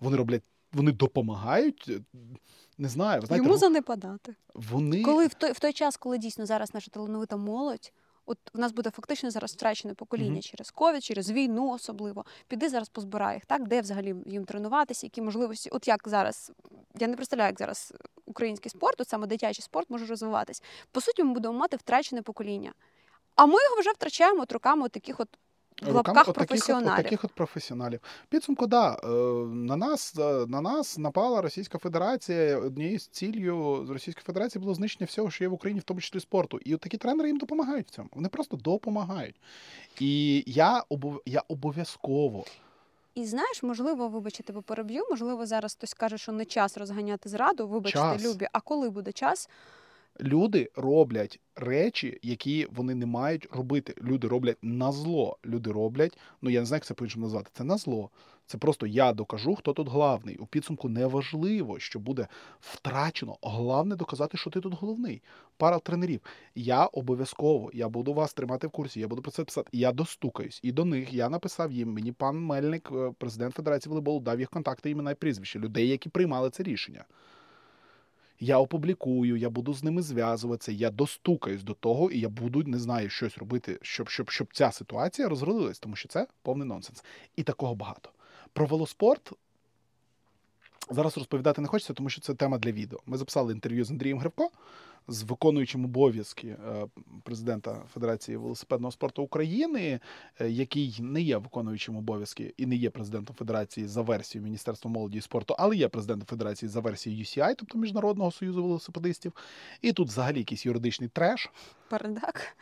[0.00, 1.84] Вони роблять, вони допомагають.
[1.88, 2.00] е,
[2.78, 4.34] Не знаю, знаєте, Йому ру- занепадати.
[4.54, 7.92] вони Коли в той, в той час, коли дійсно зараз наша талановита молодь,
[8.26, 10.40] от в нас буде фактично зараз втрачене покоління Мгм.
[10.42, 12.24] через ковід, через війну особливо.
[12.48, 13.68] Піди зараз позбирай їх, так?
[13.68, 15.70] Де взагалі їм тренуватися, які можливості?
[15.70, 16.52] От як зараз,
[16.98, 17.94] я не представляю, як зараз
[18.26, 20.62] український спорт, от саме дитячий спорт може розвиватись.
[20.92, 22.72] По суті, ми будемо мати втрачене покоління.
[23.34, 25.28] А ми його вже втрачаємо от роками от таких от
[25.82, 26.90] в лапках от таких от, професіоналів.
[26.98, 28.00] от таких от професіоналів.
[28.28, 29.06] Підсумку, да, е,
[29.46, 32.58] на нас е, на нас напала Російська Федерація.
[32.58, 36.00] Однією з ціллю з Російської Федерації було знищення всього, що є в Україні, в тому
[36.00, 36.58] числі спорту.
[36.64, 38.08] І от такі тренери їм допомагають в цьому.
[38.12, 39.36] Вони просто допомагають.
[40.00, 42.44] І я обов- я обов'язково.
[43.14, 45.04] І знаєш, можливо, вибачте, тебе переб'ю.
[45.10, 47.66] Можливо, зараз хтось каже, що не час розганяти зраду.
[47.68, 48.24] Вибачте, Час.
[48.24, 48.48] любі.
[48.52, 49.48] А коли буде час?
[50.20, 53.94] Люди роблять речі, які вони не мають робити.
[54.02, 55.38] Люди роблять на зло.
[55.44, 57.50] Люди роблять, ну я не знаю, як це по-іншому назвати.
[57.54, 58.10] Це на зло.
[58.46, 60.36] Це просто я докажу, хто тут главний.
[60.36, 62.28] У підсумку не важливо, що буде
[62.60, 63.36] втрачено.
[63.42, 65.22] Головне доказати, що ти тут головний.
[65.56, 66.20] Пара тренерів.
[66.54, 69.68] Я обов'язково, я буду вас тримати в курсі, я буду про це писати.
[69.72, 71.12] Я достукаюсь і до них.
[71.12, 71.92] Я написав їм.
[71.92, 76.08] Мені пан Мельник, е, президент Федерації волейболу, дав їх контакти, імена і прізвища людей, які
[76.08, 77.04] приймали це рішення.
[78.40, 82.78] Я опублікую, я буду з ними зв'язуватися, я достукаюсь до того, і я буду не
[82.78, 87.04] знаю щось робити, щоб, щоб, щоб ця ситуація розродилась, тому що це повний нонсенс.
[87.36, 88.10] І такого багато.
[88.52, 89.32] Про велоспорт
[90.90, 93.00] зараз розповідати не хочеться, тому що це тема для відео.
[93.06, 94.50] Ми записали інтерв'ю з Андрієм Гривко,
[95.08, 96.86] з виконуючим обов'язки е,
[97.22, 100.00] президента Федерації велосипедного спорту України,
[100.40, 105.18] е, який не є виконуючим обов'язки і не є президентом Федерації за версією Міністерства молоді
[105.18, 109.32] і спорту, але є президентом Федерації за версією UCI, тобто Міжнародного союзу велосипедистів.
[109.82, 111.50] І тут взагалі якийсь юридичний треш.
[111.90, 112.56] Бардак.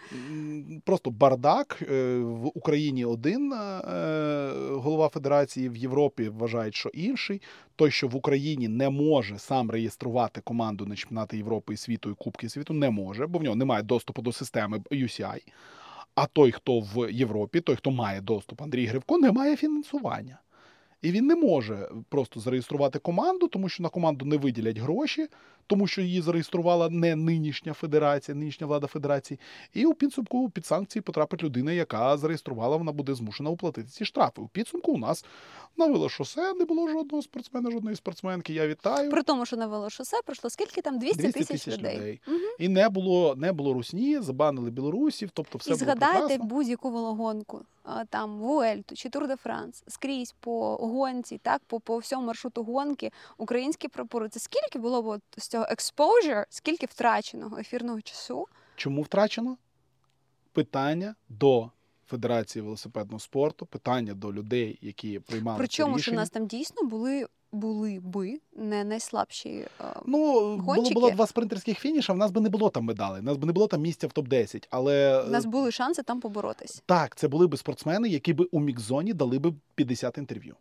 [0.84, 1.82] Просто бардак.
[1.90, 3.52] Е, В Україні один
[4.70, 7.42] голова федерації, в Європі вважають, що інший.
[7.76, 12.14] Той, що в Україні не може сам реєструвати команду на чемпіонати Європи і світу і
[12.14, 15.42] Кубки світу, не може, бо в нього немає доступу до системи UCI.
[16.14, 20.38] А той, хто в Європі, той, хто має доступ, Андрій Гривко, не має фінансування.
[21.04, 25.28] І він не може просто зареєструвати команду, тому що на команду не виділять гроші,
[25.66, 29.40] тому що її зареєструвала не нинішня федерація, нинішня влада федерації.
[29.74, 34.42] І у підсумку під санкції потрапить людина, яка зареєструвала, вона буде змушена оплатити ці штрафи.
[34.42, 35.24] У підсумку у нас
[35.76, 38.52] на велошосе не було жодного спортсмена, жодної спортсменки.
[38.52, 39.10] Я вітаю.
[39.10, 41.96] При тому, що на велошосе пройшло скільки там 200, 200 тисяч тисяч людей.
[41.96, 42.20] людей.
[42.26, 42.40] Мгм.
[42.58, 47.73] І не було, не було русні, забанили білорусів, тобто все І згадайте будь-яку велогонку, а,
[48.10, 53.12] там Вуельту чи Тур де Франс, скрізь по гонці, так по, по всьому маршруту гонки,
[53.38, 54.28] українські прапори.
[54.28, 58.48] Це скільки було б от з цього exposure, скільки втраченого ефірного часу?
[58.76, 59.56] Чому втрачено?
[60.52, 61.70] Питання до
[62.06, 67.26] Федерації велосипедного спорту, питання до людей, які приймали Причому, що у нас там дійсно були,
[67.54, 69.48] були би не найслабші.
[69.48, 73.24] е, Ну, було, було два спринтерських фініша, в нас би не було там медалей, в
[73.24, 74.66] нас би не було там місця в топ-10.
[74.70, 76.82] Але У нас були шанси там поборотись.
[76.86, 80.54] так, це були би спортсмени, які би у мікзоні дали би 50 інтерв'ю.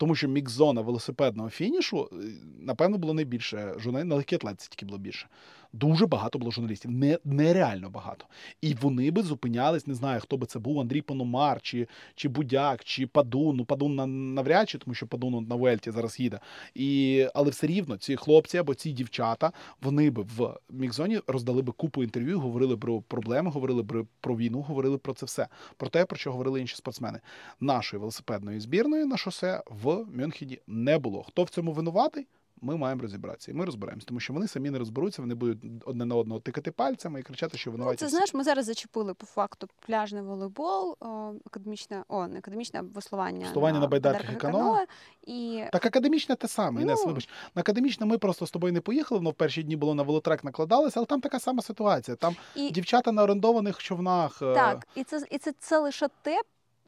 [0.00, 2.16] Тому що мікзона велосипедного фінішу, е,
[2.60, 5.26] напевно, було найбільше журналістів, на легкій атлетиці тільки було більше.
[5.72, 8.26] Дуже багато було журналістів, не, нереально багато.
[8.60, 12.84] І вони би зупинялись, не знаю, хто би це був, Андрій Пономар, чи, чи Будяк,
[12.84, 13.56] чи Падун.
[13.56, 16.40] Ну, Падун на- навряд чи, тому що Падун на Вельті зараз їде.
[16.74, 21.72] І, але все рівно ці хлопці або ці дівчата, вони би в мікзоні роздали би
[21.72, 25.48] купу інтерв'ю, говорили про проблеми, говорили б про війну, говорили про це все.
[25.76, 27.20] Про те, про що говорили інші спортсмени.
[27.60, 31.22] Нашої велосипедної збірної на шосе в Мюнхені не було.
[31.22, 32.26] Хто в цьому винуватий?
[32.62, 36.04] Ми маємо розібратися, і ми розберемося, тому що вони самі не розберуться, вони будуть одне
[36.04, 37.98] на одного тикати пальцями і кричати, що Ну, винуваті.
[37.98, 38.10] це всі.
[38.10, 43.80] знаєш, ми зараз зачепили по факту пляжний волейбол, о, академічне, о, не академічне веслування, Веслування
[43.80, 44.86] на байдарках і каное.
[45.26, 47.06] І Так академічне те саме, Інес, Ну.
[47.06, 47.28] вибач.
[47.54, 50.44] На академічне ми просто з тобою не поїхали, воно в перші дні було на велотрек
[50.44, 52.16] накладалося, але там така сама ситуація.
[52.16, 54.42] Там І- дівчата на орендованих човнах.
[54.42, 56.40] е, Так, і це і це, це лише те,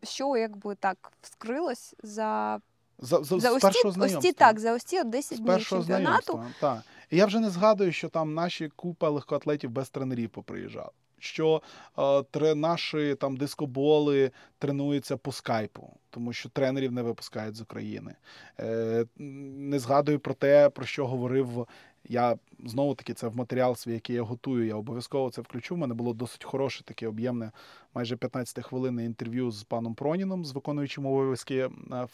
[0.03, 2.61] що якби так вскрилось за,
[3.03, 4.23] за, за, за з ось, першого ось знайомства.
[4.23, 6.45] ці так, за ось ці от 10 з днів чемпіонату.
[6.61, 6.83] Так.
[7.11, 10.91] І я вже не згадую, що там наші купа легкоатлетів без тренерів поприїжджали.
[11.19, 11.63] Що
[11.99, 18.15] е, три наші там дискоболи тренуються по скайпу, тому що тренерів не випускають з України.
[18.61, 21.67] Е, не згадую про те, про що говорив.
[22.09, 24.67] Я знову таки це в матеріал свій, який я готую.
[24.67, 25.75] Я обов'язково це включу.
[25.75, 27.51] У мене було досить хороше, таке об'ємне,
[27.95, 32.07] майже 15 хвилинне інтерв'ю з паном Проніном, з виконуючим обов'язки е, е,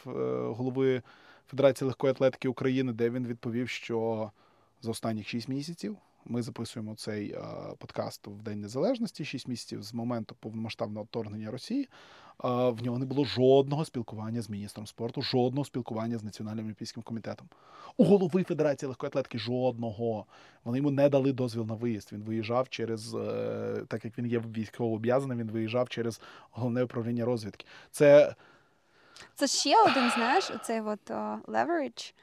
[0.47, 1.03] голови
[1.47, 4.31] Федерації легкої атлетики України, де він відповів, що
[4.83, 7.41] за останніх 6 місяців ми записуємо цей е,
[7.79, 11.83] подкаст в День Незалежності, 6 місяців з моменту повномасштабного вторгнення Росії.
[11.85, 11.89] е,
[12.71, 17.49] В нього не було жодного спілкування з міністром спорту, жодного спілкування з Національним олімпійським комітетом.
[17.97, 20.27] У голови Федерації легкої атлетики жодного.
[20.65, 22.13] Вони йому не дали дозвіл на виїзд.
[22.13, 27.67] Він виїжджав через, е, так як він є військовооб'язаним, він виїжджав через головне управління розвідки.
[27.91, 28.35] Це
[29.35, 32.15] Це ще один, знаєш, оцей от о, leverage,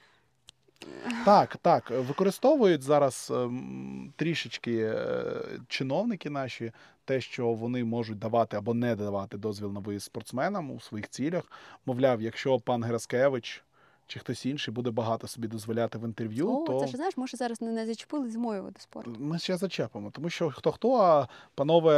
[1.25, 1.89] Так, так.
[1.89, 6.71] Використовують зараз ем, трішечки е, чиновники наші
[7.05, 11.51] те, що вони можуть давати або не давати дозвіл на виїзд спортсменам у своїх цілях.
[11.85, 13.63] Мовляв, якщо пан Гераскевич
[14.07, 17.37] чи хтось інший буде багато собі дозволяти в інтерв'ю, О, то це ж знаєш, може
[17.37, 19.15] зараз не, не зачепили з моєї виду спорту.
[19.19, 20.11] ми ще зачепимо.
[20.11, 21.93] Тому що хто хто, а панове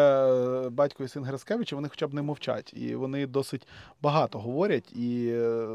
[0.65, 2.73] е, батько і син Гераскевича, вони хоча б не мовчать.
[2.73, 3.67] І вони досить
[4.01, 4.91] багато говорять.
[4.91, 5.67] І е,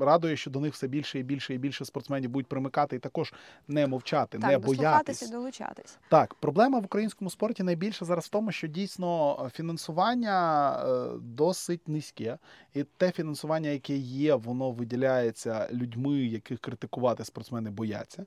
[0.00, 3.34] радує, що до них все більше і більше і більше спортсменів будуть примикати і також
[3.68, 5.30] не мовчати, Так, не боятись.
[5.30, 5.98] долучатись.
[6.08, 12.38] Так, проблема в українському спорті найбільше зараз в тому, що дійсно фінансування е, досить низьке,
[12.74, 18.26] і те фінансування, яке є, воно виділяється людьми, яких критикувати спортсмени бояться.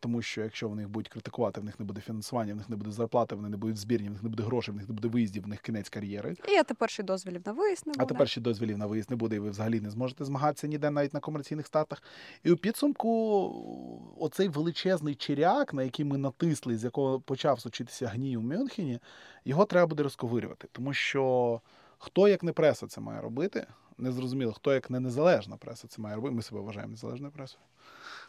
[0.00, 2.76] Тому що якщо вони їх будуть критикувати, в них не буде фінансування, в них не
[2.76, 5.08] буде зарплати, вони не будуть збірні, в них не буде грошей, в них не буде
[5.08, 6.36] виїздів, в них кінець кар'єри.
[6.48, 8.04] І я тепер ще дозволів на виїзд не буде.
[8.04, 10.90] А тепер ще дозволів на виїзд не буде, і ви взагалі не зможете змагатися ніде,
[10.90, 12.02] навіть на комерційних стартах.
[12.44, 18.36] І у підсумку оцей величезний чиряк, на який ми натисли, з якого почав сучитися гній
[18.36, 18.98] у Мюнхені,
[19.44, 20.68] його треба буде розковирювати.
[20.72, 21.60] Тому що
[21.98, 23.66] хто як не преса це має робити,
[24.00, 26.34] незрозуміло, хто як не незалежна преса це має робити.
[26.34, 27.64] Ми себе вважаємо незалежною пресою.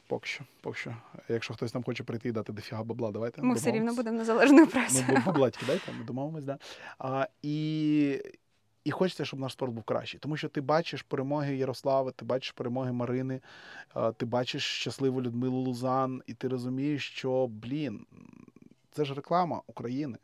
[0.08, 0.96] Поки що, поки що.
[1.30, 3.42] Якщо хтось нам хоче прийти і дати дофіга бабла, давайте.
[3.42, 5.06] Ми все рівно будемо незалежною пресою.
[5.10, 6.58] Ну, бабладьки дайте, ми домовимось, да.
[7.00, 8.24] А, і,
[8.84, 10.20] і хочеться, щоб наш спорт був кращий.
[10.20, 13.42] Тому що ти бачиш перемоги Ярослави, ти бачиш перемоги Марини,
[14.18, 18.06] ти бачиш щасливу Людмилу Лузан, і ти розумієш, що, блін,
[18.92, 20.18] це ж реклама України.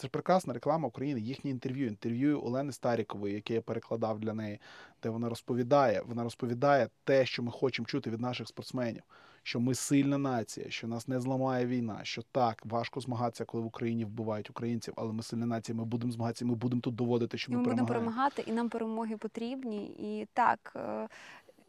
[0.00, 4.60] Це ж прекрасна реклама України, їхнє інтерв'ю, інтерв'ю Олени Старікової, яке я перекладав для неї,
[5.02, 9.02] де вона розповідає, вона розповідає те, що ми хочемо чути від наших спортсменів,
[9.42, 13.66] що ми сильна нація, що нас не зламає війна, що так, важко змагатися, коли в
[13.66, 17.52] Україні вбивають українців, але ми сильна нація, ми будемо змагатися, ми будемо тут доводити, що
[17.52, 19.86] ми, ми будемо перемагати, і нам перемоги потрібні.
[19.86, 21.08] І так, е,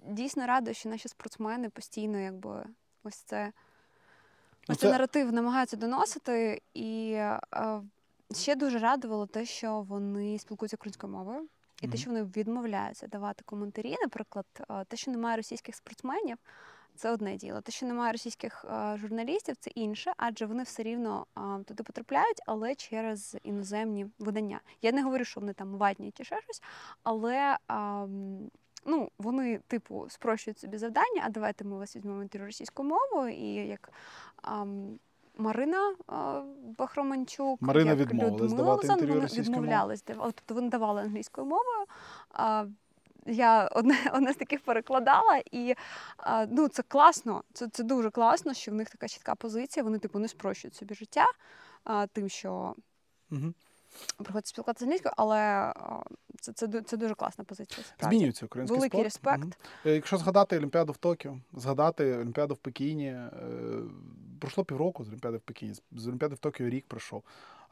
[0.09, 2.63] дійсно радо, що наші спортсмени постійно, якби
[3.03, 3.45] ось це.
[4.67, 7.39] Ну, Ось це- цей наратив намагаються доносити, і е,
[8.33, 11.47] ще дуже радувало те, що вони спілкуються українською мовою,
[11.81, 11.91] і Мгм.
[11.91, 13.95] те, що вони відмовляються давати коментарі.
[14.01, 16.37] Наприклад, е, те, що немає російських спортсменів,
[16.95, 17.61] це одне діло.
[17.61, 22.41] Те, що немає російських е, журналістів, це інше, адже вони все рівно е, туди потрапляють,
[22.45, 24.61] але через іноземні видання.
[24.81, 26.61] Я не говорю, що вони там ватні чи ще щось,
[27.03, 27.57] але.
[28.85, 33.53] Ну, вони, типу, спрощують собі завдання, а давайте ми вас візьмемо інтерв'ю російською мовою, і
[33.53, 33.93] як
[34.35, 34.99] ам,
[35.41, 35.95] Марина
[36.77, 41.85] Бахроманчук, Марина як відмовилась Людмила давати інтерв'ю вони відмовлялись, тобто вони давали англійською мовою.
[43.25, 45.75] Я одне, одне з таких перекладала, і
[46.49, 49.83] ну, це класно, це, це дуже класно, що в них така чітка позиція.
[49.83, 51.25] Вони типу не спрощують собі життя
[52.13, 52.75] тим, що
[53.29, 53.53] Мгм.
[54.17, 55.73] Приходять спілкуватися англійською, але
[56.41, 57.85] це, це, це дуже класна позиція.
[57.85, 58.15] Справді.
[58.15, 59.35] Змінюється український Великий спорт.
[59.43, 59.59] респект.
[59.85, 63.29] Е, Якщо згадати Олімпіаду в Токіо, згадати Олімпіаду в Пекіні, е,
[64.39, 67.23] пройшло півроку з Олімпіади в Пекіні, з- з Олімпіади в Токіо рік пройшов.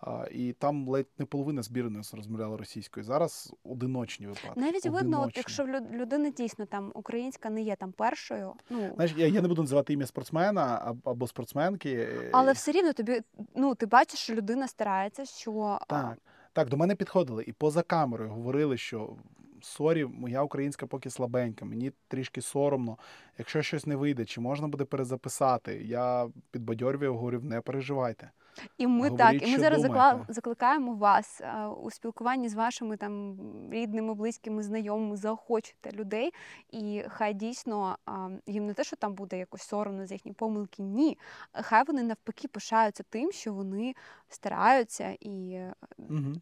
[0.02, 3.04] А, і там ледь не половина збірної розмовляла російською.
[3.04, 4.60] Зараз одиночні випадки.
[4.60, 8.92] Навіть видно, от, якщо в люд- людини дійсно там українська не є там першою, ну
[8.96, 11.92] Знаєш, я, я не буду називати ім'я спортсмена або спортсменки.
[11.94, 13.22] е, але все рівно тобі
[13.56, 16.18] ну ти бачиш, що людина старається, що Так,
[16.54, 19.16] так, до мене підходили і поза камерою говорили, що
[19.62, 22.98] sorry, моя українська поки слабенька, мені трішки соромно.
[23.38, 25.82] Якщо щось не вийде, чи можна буде перезаписати?
[25.86, 28.32] Я підбадьорював, говорив, не переживайте.
[28.78, 30.26] І ми Говоріть, так, і ми зараз думаєте.
[30.30, 33.38] закликаємо вас а, у спілкуванні з вашими там
[33.72, 36.34] рідними, близькими, знайомими, заохочуйте людей,
[36.72, 40.84] і хай дійсно а, їм не те, що там буде якось соромно з їхні помилки,
[40.84, 41.18] ні.
[41.52, 43.96] Хай вони навпаки пишаються тим, що вони
[44.30, 46.34] стараються і е, Угу.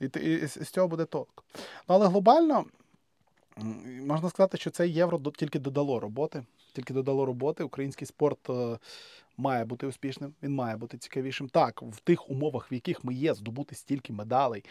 [0.00, 1.44] І, і, з з цього буде толк.
[1.56, 2.64] Ну, але глобально
[4.06, 6.44] можна сказати, що це євро тільки додало роботи.
[6.76, 7.64] Тільки додало роботи.
[7.64, 8.78] Український спорт е,
[9.36, 11.48] має бути успішним, він має бути цікавішим.
[11.48, 14.64] Так, в тих умовах, в яких ми є, здобути стільки медалей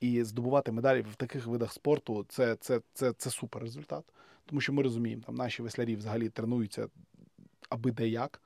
[0.00, 4.04] і здобувати медалі в таких видах спорту це, це, це, це супер результат.
[4.46, 6.88] Тому що ми розуміємо, там наші веслярі взагалі тренуються
[7.68, 8.42] аби де як.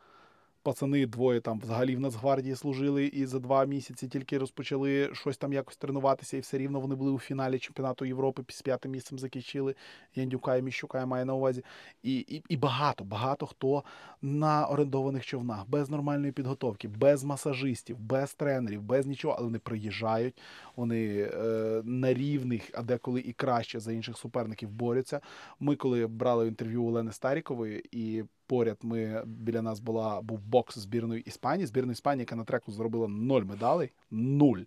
[0.65, 5.53] Пацани двоє там взагалі в Нацгвардії служили і за два місяці тільки розпочали щось там
[5.53, 9.75] якось тренуватися, і все рівно вони були у фіналі чемпіонату Європи, з п'ятим місцем закінчили.
[10.15, 11.65] Яндюка і Міщука я маю на увазі.
[12.03, 13.85] І, і, і багато, багато хто
[14.23, 20.35] на орендованих човнах, без нормальної підготовки, без масажистів, без тренерів, без нічого, але вони приїжджають,
[20.77, 25.21] вони е, на рівних, а деколи і краще за інших суперників борються.
[25.61, 30.79] Ми, коли брали інтерв'ю у Олени Старікової, і поряд ми біля нас була був бокс
[30.79, 34.61] збірної Іспанії, збірної Іспанії, яка на треку зробила ноль медалей, нуль.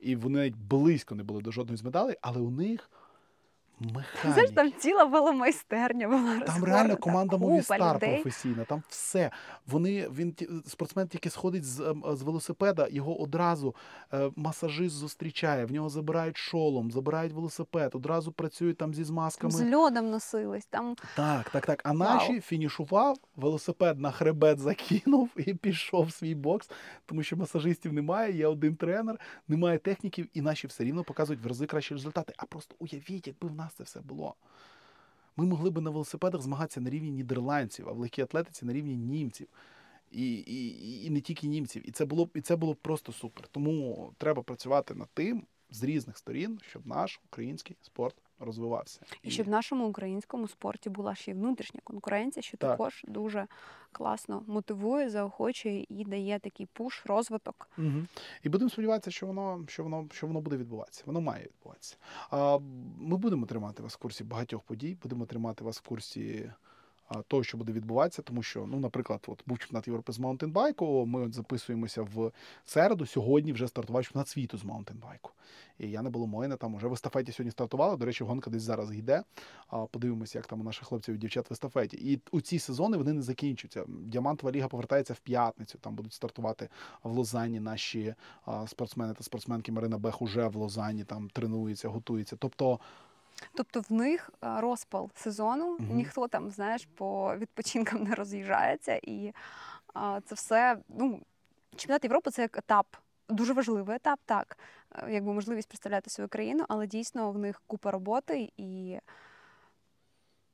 [0.00, 2.90] І вони навіть близько не були до жодної з медалей, але у них
[3.80, 4.34] механік.
[4.34, 7.36] Знаєш, там ціла веломайстерня була Там реально команда
[7.96, 8.14] людей.
[8.14, 9.30] професійна, там все.
[9.66, 10.34] Вони, він,
[10.66, 13.74] спортсмен тільки сходить з, ем, з велосипеда, його одразу
[14.12, 19.52] е, масажист зустрічає, в нього забирають шолом, забирають велосипед, одразу працюють там зі змазками.
[19.52, 20.66] З льодом носились.
[20.66, 21.80] Там Так, так, так.
[21.84, 21.98] А Вау.
[21.98, 26.70] наші фінішував, велосипед на хребет закинув і пішов в свій бокс,
[27.06, 31.46] тому що масажистів немає, є один тренер, немає техніків, і наші все рівно показують в
[31.46, 32.34] рази кращі результати.
[32.36, 34.34] А просто уявіть, якби в нас це все було.
[35.36, 38.96] Ми могли б на велосипедах змагатися на рівні нідерландців, а в легкій атлетиці на рівні
[38.96, 39.48] німців.
[40.10, 41.88] І, і- і не тільки німців.
[41.88, 43.48] І це було і це було просто супер.
[43.48, 45.42] Тому треба працювати над тим
[45.72, 49.00] з різних сторін, щоб наш український спорт розвивався.
[49.22, 52.70] і щоб в нашому українському спорті була ще й внутрішня конкуренція, що Так.
[52.70, 53.46] також дуже
[53.92, 57.68] класно мотивує, заохочує і дає такий пуш, розвиток.
[57.78, 58.06] Угу.
[58.42, 61.02] І будемо сподіватися, що воно, що воно, що воно буде відбуватися.
[61.06, 61.96] Воно має відбуватися.
[62.30, 62.58] А,
[63.00, 66.52] ми будемо тримати вас в курсі багатьох подій, будемо тримати вас в курсі
[67.28, 71.06] того, що буде відбуватися, тому що, ну, наприклад, от був чемпіонат Європи з маунтинбайку.
[71.06, 72.32] Ми от записуємося в
[72.64, 73.06] середу.
[73.06, 75.30] Сьогодні вже стартував чемпіонат світу з маунтинбайку.
[75.78, 77.96] І Яна Боломойна там уже в естафеті сьогодні стартувала.
[77.96, 79.22] До речі, гонка десь зараз йде.
[79.90, 81.96] Подивимося, як там у наших хлопців і дівчат в естафеті.
[81.96, 83.84] І у ці сезони вони не закінчуються.
[83.88, 85.78] Діамантова ліга повертається в п'ятницю.
[85.78, 86.68] Там будуть стартувати
[87.02, 88.14] в Лозанні наші
[88.66, 92.36] спортсмени та спортсменки Марина Бех уже в Лозанні там тренується, готується.
[92.36, 92.80] Тобто,
[93.54, 95.96] Тобто в них е, розпал сезону, Мгм.
[95.96, 99.32] ніхто там, знаєш, по відпочинкам не роз'їжджається, і
[99.94, 100.78] а, це все.
[100.88, 101.20] Ну,
[101.76, 102.96] чемпіонат Європи це як етап.
[103.28, 104.58] Дуже важливий етап, так,
[104.94, 108.98] е, якби можливість представляти свою країну, але дійсно в них купа роботи і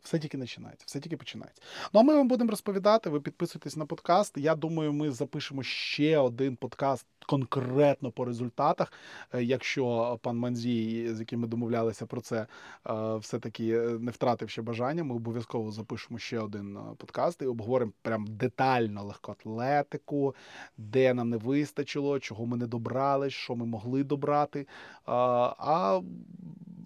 [0.03, 1.63] все тільки починається, все тільки починається.
[1.93, 3.11] Ну а ми вам будемо розповідати.
[3.11, 4.39] Ви підписуйтесь на подкаст.
[4.39, 8.93] Я думаю, ми запишемо ще один подкаст конкретно по результатах.
[9.35, 12.47] Е, Якщо пан Манзій, з яким ми домовлялися про це,
[12.87, 17.93] е, все-таки не втратив ще бажання, ми обов'язково запишемо ще один е, подкаст і обговоримо
[18.03, 20.35] прям детально легкоатлетику,
[20.77, 24.67] де нам не вистачило, чого ми не добрали, що ми могли добрати.
[25.07, 26.01] А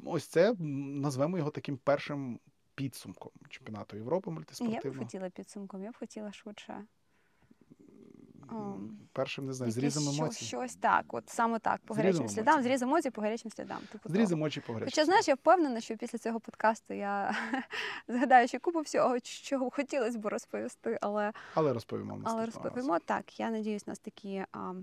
[0.05, 2.39] ось це назвемо його таким першим
[2.83, 4.30] підсумком чемпіонату Європи
[4.61, 6.85] я б хотіла підсумком, я б хотіла швидше.
[9.12, 10.45] Першим не знаю, з Якесь що- емоцій.
[10.45, 12.76] Щось так, от саме так, по гарячим слідам, емоцій.
[12.76, 13.78] з емоцій, по гарячим слідам.
[13.93, 14.22] Типу З того.
[14.24, 14.85] різом очі погречі.
[14.91, 17.35] Хоча, знаєш, я впевнена, що після цього подкасту я
[18.09, 23.41] згадаю ще купу всього, чого хотілося б розповісти, але, Але розповімо але розповімо так.
[23.41, 24.74] Я надіюсь, у нас такі а,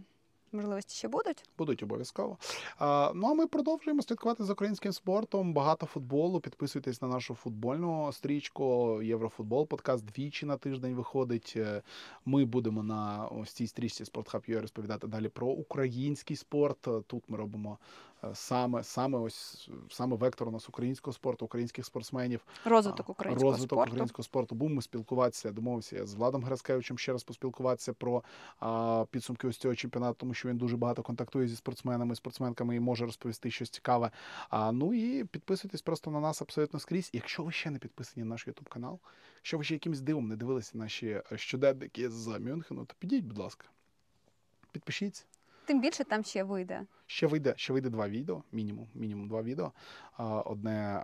[0.53, 1.43] можливості ще будуть.
[1.57, 2.37] Будуть обов'язково.
[2.77, 5.53] А, ну а ми продовжуємо слідкувати за українським спортом.
[5.53, 6.39] Багато футболу.
[6.39, 8.99] Підписуйтесь на нашу футбольну стрічку.
[9.01, 11.53] Єврофутбол подкаст двічі на тиждень виходить.
[11.55, 11.81] Е,
[12.25, 16.87] Ми будемо на ось цій стрічці Спортхаб.ua розповідати далі про український спорт.
[17.07, 17.77] Тут ми робимо
[18.33, 22.41] саме, саме ось саме вектор у нас українського спорту, українських спортсменів.
[22.65, 23.91] Розвиток українського розвиток спорту.
[23.91, 24.55] українського спорту.
[24.55, 25.51] Будемо спілкуватися.
[25.51, 28.23] Домовився я з Владом Граскевичем ще раз поспілкуватися про
[28.59, 32.79] а, підсумки ось цього чемпіонату, тому що він дуже багато контактує зі спортсменами, спортсменками і
[32.79, 34.11] може розповісти щось цікаве.
[34.49, 37.09] А, ну і підписуйтесь просто на нас абсолютно скрізь.
[37.13, 38.99] Якщо ви ще не підписані на наш Ютуб канал,
[39.35, 43.37] якщо ви ще якимось дивом не дивилися наші е, щоденники з Мюнхену, то підіть, будь
[43.37, 43.65] ласка.
[44.71, 45.25] Підпишіться.
[45.69, 46.85] Тим більше там ще вийде.
[47.05, 49.71] Ще вийде, ще вийде два відео, мінімум, мінімум два відео.
[50.45, 51.03] Одне,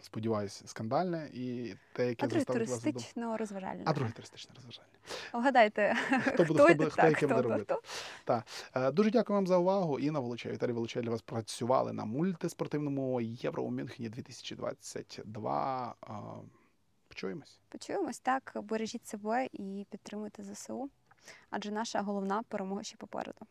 [0.00, 3.82] сподіваюсь, скандальне, і те, яке А друге туристично розважальне.
[3.86, 4.88] А друге туристичне розважання.
[5.32, 5.94] Вгадайте,
[6.26, 7.74] Хто буде- хто хто буде- хто так, яке буде робити.
[8.22, 8.42] хто.
[8.74, 9.98] Е, Дуже дякую вам за увагу.
[9.98, 15.94] Інна Волочай, Віталій Волочай для вас працювали на мультиспортивному Євро у Мюнхені 2022.
[17.08, 17.60] Почуємось.
[17.68, 20.90] Почуємось так, бережіть себе і підтримуйте ЗСУ,
[21.50, 23.46] адже наша головна перемога ще попереду.